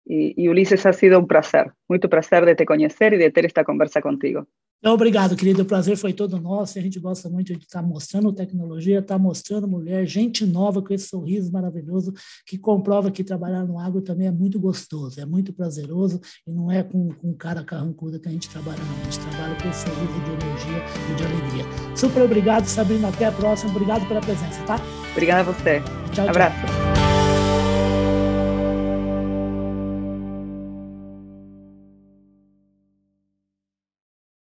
E, 0.06 0.34
e, 0.36 0.48
Ulisses, 0.48 0.84
ha 0.86 0.92
sido 0.92 1.18
um 1.18 1.26
prazer, 1.26 1.72
muito 1.88 2.08
prazer 2.08 2.44
de 2.44 2.54
te 2.54 2.64
conhecer 2.64 3.12
e 3.14 3.18
de 3.18 3.30
ter 3.30 3.44
esta 3.46 3.64
conversa 3.64 4.02
contigo. 4.02 4.46
Obrigado, 4.92 5.34
querido. 5.34 5.62
O 5.62 5.64
prazer 5.64 5.96
foi 5.96 6.12
todo 6.12 6.38
nosso. 6.38 6.78
A 6.78 6.82
gente 6.82 7.00
gosta 7.00 7.30
muito 7.30 7.54
de 7.56 7.64
estar 7.64 7.82
mostrando 7.82 8.30
tecnologia, 8.32 8.98
estar 8.98 9.18
mostrando 9.18 9.66
mulher, 9.66 10.06
gente 10.06 10.44
nova 10.44 10.82
com 10.82 10.92
esse 10.92 11.08
sorriso 11.08 11.50
maravilhoso, 11.50 12.12
que 12.46 12.58
comprova 12.58 13.10
que 13.10 13.24
trabalhar 13.24 13.64
no 13.64 13.78
agro 13.78 14.02
também 14.02 14.26
é 14.26 14.30
muito 14.30 14.60
gostoso, 14.60 15.18
é 15.18 15.24
muito 15.24 15.54
prazeroso 15.54 16.20
e 16.46 16.50
não 16.50 16.70
é 16.70 16.82
com, 16.82 17.08
com 17.08 17.32
cara 17.32 17.64
carrancuda 17.64 18.18
que 18.18 18.28
a 18.28 18.32
gente 18.32 18.50
trabalha, 18.50 18.78
não. 18.84 19.00
A 19.00 19.04
gente 19.04 19.20
trabalha 19.20 19.56
com 19.62 19.68
esse 19.70 19.88
sorriso 19.88 20.20
de 20.20 20.46
energia 20.46 20.82
e 21.10 21.14
de 21.14 21.24
alegria. 21.24 21.96
Super 21.96 22.22
obrigado, 22.22 22.66
Sabrina. 22.66 23.08
Até 23.08 23.24
a 23.24 23.32
próxima. 23.32 23.70
Obrigado 23.70 24.06
pela 24.06 24.20
presença, 24.20 24.62
tá? 24.64 24.78
Obrigada 25.12 25.48
a 25.48 25.52
você. 25.52 25.80
Tchau, 26.12 26.28
Abraço. 26.28 26.60
Tchau. 26.60 27.03